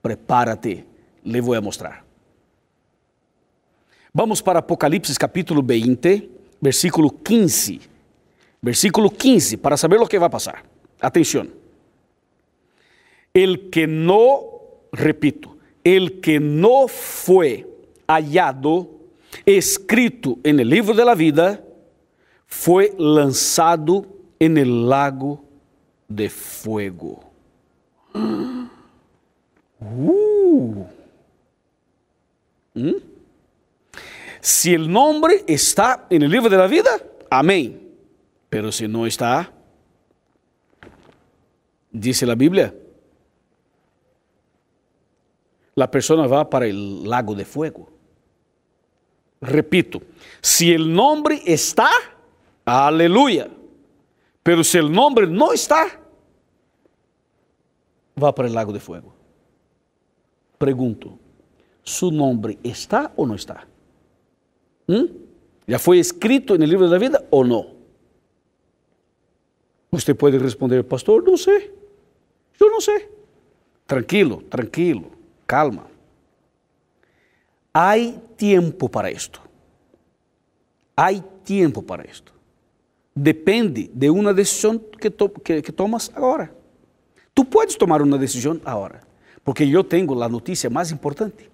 Prepárate, 0.03 0.85
le 1.23 1.39
voy 1.39 1.55
a 1.55 1.61
mostrar. 1.61 2.03
Vamos 4.11 4.43
para 4.43 4.59
Apocalipse 4.59 5.15
capítulo 5.17 5.63
20, 5.63 6.29
versículo 6.59 7.09
15. 7.09 7.79
Versículo 8.61 9.09
15, 9.09 9.57
para 9.57 9.77
saber 9.77 10.01
o 10.01 10.05
que 10.05 10.19
vai 10.19 10.29
passar. 10.29 10.65
Atenção. 10.99 11.47
El 13.33 13.69
que 13.69 13.87
no, 13.87 14.43
repito, 14.91 15.57
el 15.85 16.19
que 16.19 16.37
no 16.37 16.89
fue 16.89 17.65
hallado 18.05 18.89
escrito 19.45 20.37
en 20.43 20.59
el 20.59 20.69
libro 20.69 20.93
de 20.93 21.05
la 21.05 21.15
vida 21.15 21.63
fue 22.45 22.93
lanzado 22.97 24.05
en 24.37 24.57
el 24.57 24.89
lago 24.89 25.43
de 26.09 26.29
fuego. 26.29 27.23
Uh. 29.95 30.85
Si 34.41 34.73
el 34.73 34.91
nombre 34.91 35.43
está 35.47 36.05
en 36.09 36.23
el 36.23 36.31
libro 36.31 36.49
de 36.49 36.57
la 36.57 36.67
vida, 36.67 36.89
amén. 37.29 37.79
Pero 38.49 38.71
si 38.71 38.87
no 38.87 39.05
está, 39.05 39.51
dice 41.91 42.25
la 42.25 42.35
Biblia, 42.35 42.73
la 45.75 45.89
persona 45.89 46.27
va 46.27 46.49
para 46.49 46.67
el 46.67 47.07
lago 47.07 47.35
de 47.35 47.45
fuego. 47.45 47.89
Repito, 49.41 50.01
si 50.41 50.71
el 50.71 50.93
nombre 50.93 51.41
está, 51.45 51.89
aleluya. 52.65 53.49
Pero 54.41 54.63
si 54.63 54.77
el 54.77 54.91
nombre 54.91 55.25
no 55.25 55.53
está, 55.53 55.85
va 58.21 58.35
para 58.35 58.47
el 58.47 58.53
lago 58.53 58.73
de 58.73 58.79
fuego. 58.79 59.12
Pregunto, 60.63 61.19
¿su 61.83 62.09
nombre 62.09 62.57
está 62.63 63.11
o 63.17 63.25
no 63.25 63.35
está? 63.35 63.67
¿Mm? 64.87 65.03
¿Ya 65.67 65.77
fue 65.77 65.99
escrito 65.99 66.55
en 66.55 66.61
el 66.61 66.89
la 66.89 66.97
vida 66.97 67.21
o 67.31 67.43
no? 67.43 67.67
Usted 69.91 70.15
puede 70.15 70.39
responder, 70.39 70.87
pastor, 70.87 71.21
no 71.29 71.35
sé. 71.35 71.69
Yo 72.57 72.69
no 72.69 72.79
sé. 72.79 73.09
Tranquilo, 73.85 74.41
tranquilo, 74.47 75.09
calma. 75.45 75.85
Hay 77.73 78.17
tiempo 78.37 78.87
para 78.87 79.09
esto. 79.09 79.41
Hay 80.95 81.21
tiempo 81.43 81.81
para 81.81 82.03
esto. 82.03 82.31
Depende 83.13 83.91
de 83.93 84.09
uma 84.09 84.33
decisão 84.33 84.79
que, 84.79 85.09
to 85.09 85.27
que, 85.27 85.61
que, 85.61 85.73
tomas 85.73 86.09
agora. 86.15 86.55
Tu 87.35 87.43
podes 87.43 87.75
tomar 87.75 88.01
uma 88.01 88.17
decisão 88.17 88.61
agora, 88.63 89.02
porque 89.43 89.63
eu 89.63 89.83
tenho 89.83 90.21
a 90.21 90.29
notícia 90.29 90.69
mais 90.69 90.91
importante. 90.91 91.51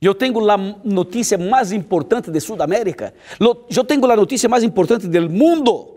Eu 0.00 0.14
tenho 0.14 0.48
a 0.48 0.56
notícia 0.84 1.36
mais 1.36 1.72
importante 1.72 2.30
de 2.30 2.40
Sudamérica. 2.40 3.12
Eu 3.40 3.84
tenho 3.84 4.04
a 4.10 4.16
notícia 4.16 4.48
mais 4.48 4.62
importante 4.62 5.08
do 5.08 5.30
mundo. 5.30 5.94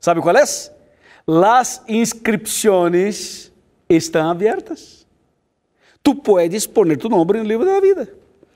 ¿Sabe 0.00 0.20
qual 0.20 0.36
é? 0.36 0.42
As 0.42 1.82
inscrições 1.86 3.52
estão 3.88 4.30
abertas. 4.30 5.06
Tu 6.02 6.14
puedes 6.14 6.66
poner 6.66 6.96
tu 6.96 7.08
nome 7.08 7.38
no 7.38 7.44
livro 7.44 7.64
da 7.64 7.78
vida. 7.78 8.12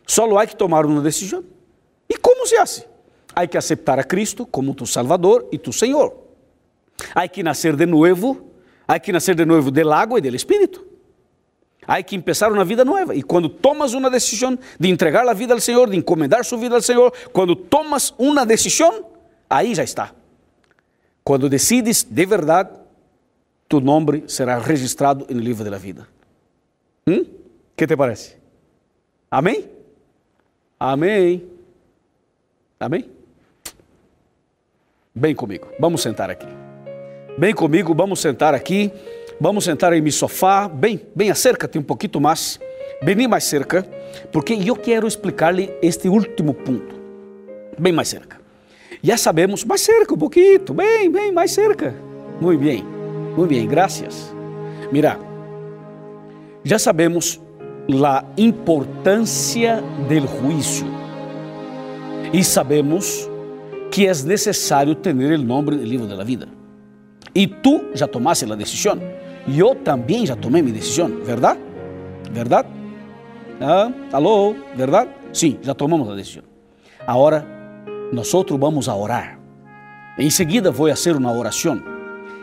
Só 0.06 0.36
há 0.36 0.46
que 0.46 0.56
tomar 0.56 0.86
uma 0.86 1.00
decisão. 1.00 1.44
E 2.08 2.16
como 2.16 2.46
se 2.46 2.56
hace? 2.56 2.84
Há 3.34 3.46
que 3.46 3.56
aceitar 3.56 3.98
a 3.98 4.04
Cristo 4.04 4.46
como 4.46 4.74
tu 4.74 4.86
Salvador 4.86 5.46
e 5.52 5.58
tu 5.58 5.72
Senhor. 5.72 6.16
Há 7.14 7.28
que 7.28 7.42
nascer 7.42 7.76
de 7.76 7.86
novo. 7.86 8.50
Há 8.88 8.98
que 8.98 9.12
nascer 9.12 9.34
de 9.34 9.44
novo 9.44 9.70
del 9.70 9.92
água 9.92 10.18
e 10.18 10.22
do 10.22 10.34
Espírito. 10.34 10.86
Há 11.86 12.02
que 12.02 12.18
começar 12.18 12.52
uma 12.52 12.64
vida 12.64 12.84
nova. 12.84 13.14
E 13.14 13.22
quando 13.22 13.48
tomas 13.48 13.94
uma 13.94 14.10
decisão 14.10 14.58
de 14.78 14.88
entregar 14.88 15.26
a 15.28 15.32
vida 15.32 15.54
ao 15.54 15.60
Senhor, 15.60 15.88
de 15.88 15.96
encomendar 15.96 16.44
sua 16.44 16.58
vida 16.58 16.74
ao 16.74 16.82
Senhor, 16.82 17.12
quando 17.32 17.54
tomas 17.54 18.12
uma 18.18 18.44
decisão, 18.44 19.06
aí 19.48 19.74
já 19.74 19.84
está. 19.84 20.12
Quando 21.22 21.48
decides 21.48 22.02
de 22.02 22.26
verdade, 22.26 22.70
tu 23.68 23.80
nome 23.80 24.24
será 24.28 24.58
registrado 24.58 25.26
no 25.28 25.40
livro 25.40 25.68
da 25.68 25.78
vida. 25.78 26.06
Hum? 27.06 27.24
Que 27.76 27.86
te 27.86 27.96
parece? 27.96 28.36
Amém? 29.30 29.68
Amém. 30.78 31.46
Amém? 32.78 33.10
Bem 35.14 35.34
comigo, 35.34 35.68
vamos 35.80 36.02
sentar 36.02 36.28
aqui. 36.28 36.46
Bem 37.38 37.54
comigo, 37.54 37.94
vamos 37.94 38.20
sentar 38.20 38.54
aqui. 38.54 38.92
Vamos 39.38 39.64
sentar 39.64 39.92
em 39.92 40.00
meu 40.00 40.12
sofá. 40.12 40.66
Bem, 40.66 41.00
bem, 41.14 41.30
acércate 41.30 41.78
um 41.78 41.82
pouquinho 41.82 42.20
mais. 42.20 42.58
Vem 43.02 43.28
mais 43.28 43.44
cerca, 43.44 43.86
porque 44.32 44.54
eu 44.54 44.74
quero 44.74 45.06
explicar-lhe 45.06 45.70
este 45.82 46.08
último 46.08 46.54
ponto. 46.54 46.94
Bem 47.78 47.92
mais 47.92 48.08
cerca. 48.08 48.40
Já 49.02 49.18
sabemos, 49.18 49.64
mais 49.64 49.82
cerca 49.82 50.14
um 50.14 50.18
pouquinho, 50.18 50.72
bem, 50.72 51.10
bem, 51.10 51.30
mais 51.30 51.50
cerca. 51.50 51.94
Muito 52.40 52.62
bem, 52.62 52.82
muito 53.36 53.46
bem, 53.46 53.68
graças. 53.68 54.34
Mira, 54.90 55.18
já 56.64 56.78
sabemos 56.78 57.38
a 58.04 58.24
importância 58.38 59.82
do 60.08 60.26
juízo 60.26 60.86
e 62.32 62.42
sabemos 62.42 63.28
que 63.90 64.06
é 64.06 64.12
necessário 64.24 64.94
ter 64.94 65.14
o 65.14 65.38
nome 65.38 65.72
do 65.72 65.84
livro 65.84 66.06
da 66.06 66.24
vida. 66.24 66.48
E 67.34 67.46
tu 67.46 67.90
já 67.92 68.08
tomaste 68.08 68.50
a 68.50 68.54
decisão. 68.54 68.98
Eu 69.48 69.74
também 69.74 70.26
já 70.26 70.34
tomei 70.34 70.62
minha 70.62 70.74
decisão, 70.74 71.08
verdade? 71.24 71.60
Verdade? 72.30 72.68
Ah, 73.60 73.90
alô, 74.12 74.54
verdade? 74.74 75.10
Sim, 75.32 75.58
já 75.62 75.74
tomamos 75.74 76.10
a 76.10 76.14
decisão. 76.14 76.42
Agora, 77.06 77.46
nós 78.12 78.32
vamos 78.32 78.88
a 78.88 78.96
orar. 78.96 79.38
Em 80.18 80.30
seguida, 80.30 80.70
vou 80.70 80.88
fazer 80.88 81.14
uma 81.16 81.32
oração. 81.32 81.80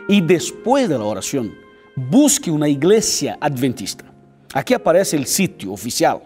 E 0.08 0.20
depois 0.20 0.88
da 0.88 1.02
oração, 1.02 1.50
busque 1.96 2.50
uma 2.50 2.68
igreja 2.68 3.36
adventista. 3.40 4.04
Aqui 4.52 4.74
aparece 4.74 5.16
o 5.16 5.26
sítio 5.26 5.72
oficial. 5.72 6.22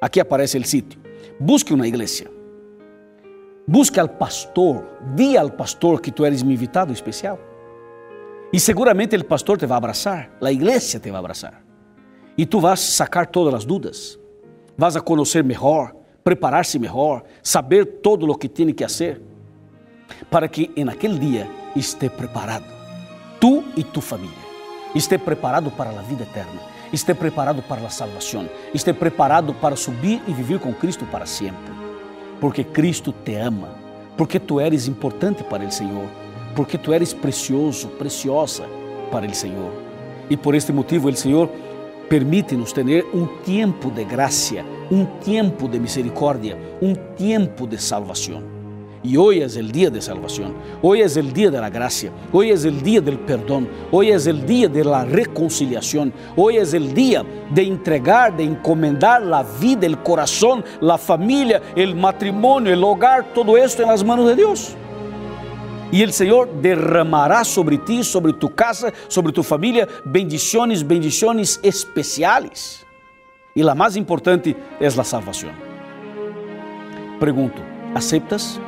Aqui 0.00 0.20
aparece 0.20 0.58
o 0.58 0.64
sítio. 0.64 1.00
Busque 1.40 1.72
uma 1.72 1.86
igreja. 1.86 2.30
Busque 3.66 4.00
al 4.00 4.08
pastor, 4.08 4.84
di 5.14 5.36
al 5.36 5.52
pastor 5.52 6.00
que 6.00 6.10
tu 6.10 6.24
eres 6.24 6.42
mi 6.42 6.54
invitado 6.54 6.92
especial. 6.92 7.38
E 8.52 8.58
seguramente 8.58 9.16
o 9.16 9.24
pastor 9.24 9.58
te 9.58 9.66
vai 9.66 9.76
abraçar, 9.76 10.30
a 10.40 10.52
igreja 10.52 10.98
te 10.98 11.10
vai 11.10 11.18
abraçar. 11.18 11.62
E 12.36 12.46
tu 12.46 12.60
vas 12.60 12.80
sacar 12.80 13.26
todas 13.26 13.52
as 13.54 13.64
dúvidas. 13.64 14.18
Vas 14.76 14.96
a 14.96 15.00
conhecer 15.00 15.44
melhor, 15.44 15.94
preparar-se 16.22 16.78
melhor, 16.78 17.24
saber 17.42 17.84
todo 18.00 18.30
o 18.30 18.34
que 18.34 18.48
tem 18.48 18.72
que 18.72 18.84
fazer, 18.84 19.20
para 20.30 20.48
que 20.48 20.70
em 20.76 20.88
aquele 20.88 21.18
dia 21.18 21.50
esteja 21.74 22.12
preparado. 22.12 22.64
Tu 23.40 23.64
e 23.76 23.84
tu 23.84 24.00
família. 24.00 24.48
Esteja 24.94 25.22
preparado 25.22 25.70
para 25.70 25.90
a 25.90 26.02
vida 26.02 26.22
eterna. 26.22 26.60
Esteja 26.92 27.18
preparado 27.18 27.62
para 27.62 27.86
a 27.86 27.90
salvação. 27.90 28.48
Esteja 28.72 28.96
preparado 28.98 29.52
para 29.54 29.76
subir 29.76 30.22
e 30.26 30.32
viver 30.32 30.58
com 30.58 30.72
Cristo 30.72 31.04
para 31.06 31.26
sempre 31.26 31.78
porque 32.40 32.64
Cristo 32.64 33.12
te 33.12 33.34
ama, 33.34 33.68
porque 34.16 34.38
tu 34.38 34.60
eres 34.60 34.88
importante 34.88 35.42
para 35.44 35.64
o 35.64 35.70
Senhor, 35.70 36.08
porque 36.58 36.76
tu 36.76 36.92
eres 36.92 37.14
precioso, 37.14 37.88
preciosa 37.90 38.64
para 39.12 39.24
o 39.24 39.32
Senhor. 39.32 39.70
E 40.28 40.36
por 40.36 40.56
este 40.56 40.72
motivo, 40.72 41.08
o 41.08 41.16
Senhor 41.16 41.48
permite-nos 42.08 42.72
ter 42.72 43.06
um 43.14 43.28
tempo 43.44 43.92
de 43.92 44.02
graça, 44.02 44.64
um 44.90 45.04
tempo 45.24 45.68
de 45.68 45.78
misericórdia, 45.78 46.58
um 46.82 46.96
tempo 47.16 47.64
de 47.64 47.78
salvação. 47.80 48.42
Y 49.04 49.16
hoy 49.16 49.40
es 49.40 49.54
el 49.54 49.70
día 49.70 49.88
de 49.88 50.00
es 50.00 51.16
el 51.16 51.32
día 51.32 51.48
de 51.48 51.60
la 51.60 51.70
gracia, 51.70 52.10
hoy 52.32 52.50
es 52.50 52.64
el 52.64 52.82
día 52.82 53.00
del 53.00 53.20
perdón, 53.20 53.68
hoy 53.92 54.10
es 54.10 54.26
el 54.26 54.44
día 54.44 54.66
de 54.66 54.82
la 54.82 55.04
reconciliación, 55.04 56.12
hoy 56.34 56.56
es 56.56 56.74
el 56.74 56.92
día 56.92 57.24
de 57.54 57.62
entregar, 57.62 58.36
de 58.36 58.42
encomendar 58.42 59.22
la 59.22 59.44
vida, 59.60 59.86
el 59.86 59.98
corazón, 60.02 60.64
la 60.80 60.98
familia, 60.98 61.62
el 61.76 61.94
matrimonio, 61.94 62.72
el 62.72 62.82
hogar, 62.82 63.32
todo 63.32 63.56
esto 63.56 63.82
en 63.82 63.88
las 63.90 64.02
manos 64.02 64.26
de 64.26 64.34
Dios. 64.34 64.76
E 65.90 66.04
o 66.04 66.12
Senhor 66.12 66.46
derramará 66.46 67.44
sobre 67.44 67.78
ti, 67.78 68.04
sobre 68.04 68.32
tu 68.34 68.48
casa, 68.50 68.92
sobre 69.08 69.32
tu 69.32 69.42
família, 69.42 69.88
bendições, 70.04 70.82
bendições 70.82 71.58
especiais. 71.62 72.84
E 73.56 73.62
a 73.62 73.74
mais 73.74 73.96
importante 73.96 74.54
é 74.78 74.86
a 74.86 75.04
salvação. 75.04 75.50
Pergunto: 77.18 77.62
aceptas? 77.94 78.60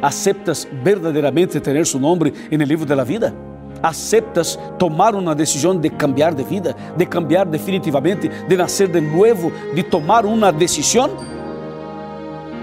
¿Aceptas 0.00 0.66
verdaderamente 0.82 1.60
tener 1.60 1.84
su 1.84 1.98
nombre 1.98 2.32
en 2.50 2.62
el 2.62 2.68
libro 2.68 2.86
de 2.86 2.96
la 2.96 3.04
vida? 3.04 3.34
¿Aceptas 3.82 4.58
tomar 4.78 5.14
una 5.14 5.34
decisión 5.34 5.80
de 5.80 5.90
cambiar 5.90 6.34
de 6.34 6.44
vida, 6.44 6.74
de 6.96 7.06
cambiar 7.06 7.48
definitivamente, 7.48 8.28
de 8.28 8.56
nacer 8.56 8.90
de 8.90 9.00
nuevo, 9.00 9.52
de 9.74 9.82
tomar 9.82 10.24
una 10.24 10.50
decisión? 10.50 11.10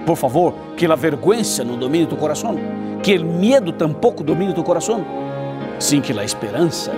Por 0.05 0.17
favor, 0.17 0.53
que 0.77 0.87
la 0.87 0.95
vergüenza 0.95 1.63
no 1.63 1.75
domine 1.75 2.05
tu 2.05 2.17
corazón, 2.17 2.57
que 3.01 3.15
el 3.15 3.25
miedo 3.25 3.73
tampoco 3.73 4.23
domine 4.23 4.53
tu 4.53 4.63
corazón, 4.63 5.03
sin 5.79 6.01
que 6.01 6.13
la 6.13 6.23
esperanza, 6.23 6.91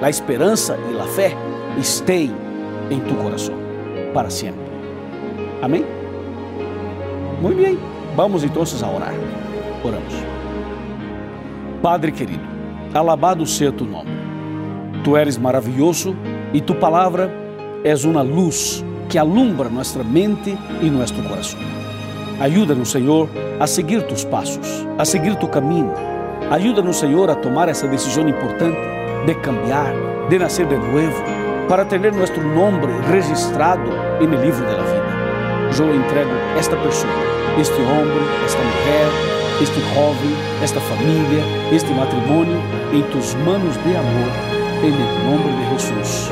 la 0.00 0.08
esperanza 0.08 0.76
y 0.90 0.94
la 0.94 1.04
fe 1.04 1.34
estén 1.78 2.34
en 2.90 3.00
tu 3.06 3.16
corazón 3.16 3.54
para 4.12 4.30
siempre. 4.30 4.64
Amén. 5.62 5.84
Muy 7.40 7.54
bien, 7.54 7.78
vamos 8.14 8.42
entonces 8.42 8.82
a 8.82 8.90
orar. 8.90 9.14
Oramos. 9.82 10.14
Padre 11.80 12.12
querido, 12.12 12.42
alabado 12.92 13.46
seja 13.46 13.72
tu 13.72 13.86
nome. 13.86 14.10
Tu 15.02 15.16
eres 15.16 15.38
maravilhoso 15.38 16.14
e 16.52 16.60
tu 16.60 16.74
palavra 16.74 17.30
és 17.82 18.04
uma 18.04 18.20
luz 18.20 18.84
que 19.08 19.16
alumbra 19.16 19.70
nossa 19.70 20.04
mente 20.04 20.56
e 20.82 20.90
nosso 20.90 21.14
coração. 21.22 21.58
Ajuda-nos, 22.40 22.90
Senhor, 22.90 23.28
a 23.60 23.66
seguir 23.66 24.02
tus 24.04 24.24
passos, 24.24 24.86
a 24.96 25.04
seguir 25.04 25.36
tu 25.36 25.46
caminho. 25.46 25.92
Ajuda-nos, 26.50 26.96
Senhor, 26.96 27.28
a 27.28 27.34
tomar 27.34 27.68
essa 27.68 27.86
decisão 27.86 28.26
importante 28.26 28.78
de 29.26 29.34
cambiar, 29.36 29.92
de 30.30 30.38
nascer 30.38 30.64
de 30.66 30.76
novo, 30.76 31.22
para 31.68 31.84
ter 31.84 32.00
nosso 32.12 32.40
nome 32.40 32.80
registrado 33.10 33.90
no 34.20 34.42
livro 34.42 34.64
da 34.64 34.82
vida. 34.82 35.10
Eu 35.78 35.94
entrego 35.94 36.30
esta 36.58 36.76
pessoa, 36.76 37.12
este 37.60 37.80
homem, 37.82 38.24
esta 38.44 38.58
mulher, 38.58 39.30
este 39.60 39.80
jovem, 39.94 40.30
esta 40.62 40.80
família, 40.80 41.44
este 41.72 41.92
matrimônio 41.92 42.58
em 42.92 43.02
tus 43.12 43.34
manos 43.34 43.76
de 43.84 43.96
amor, 43.96 44.32
em 44.82 44.90
nome 45.26 45.52
de 45.58 45.70
Jesus. 45.70 46.30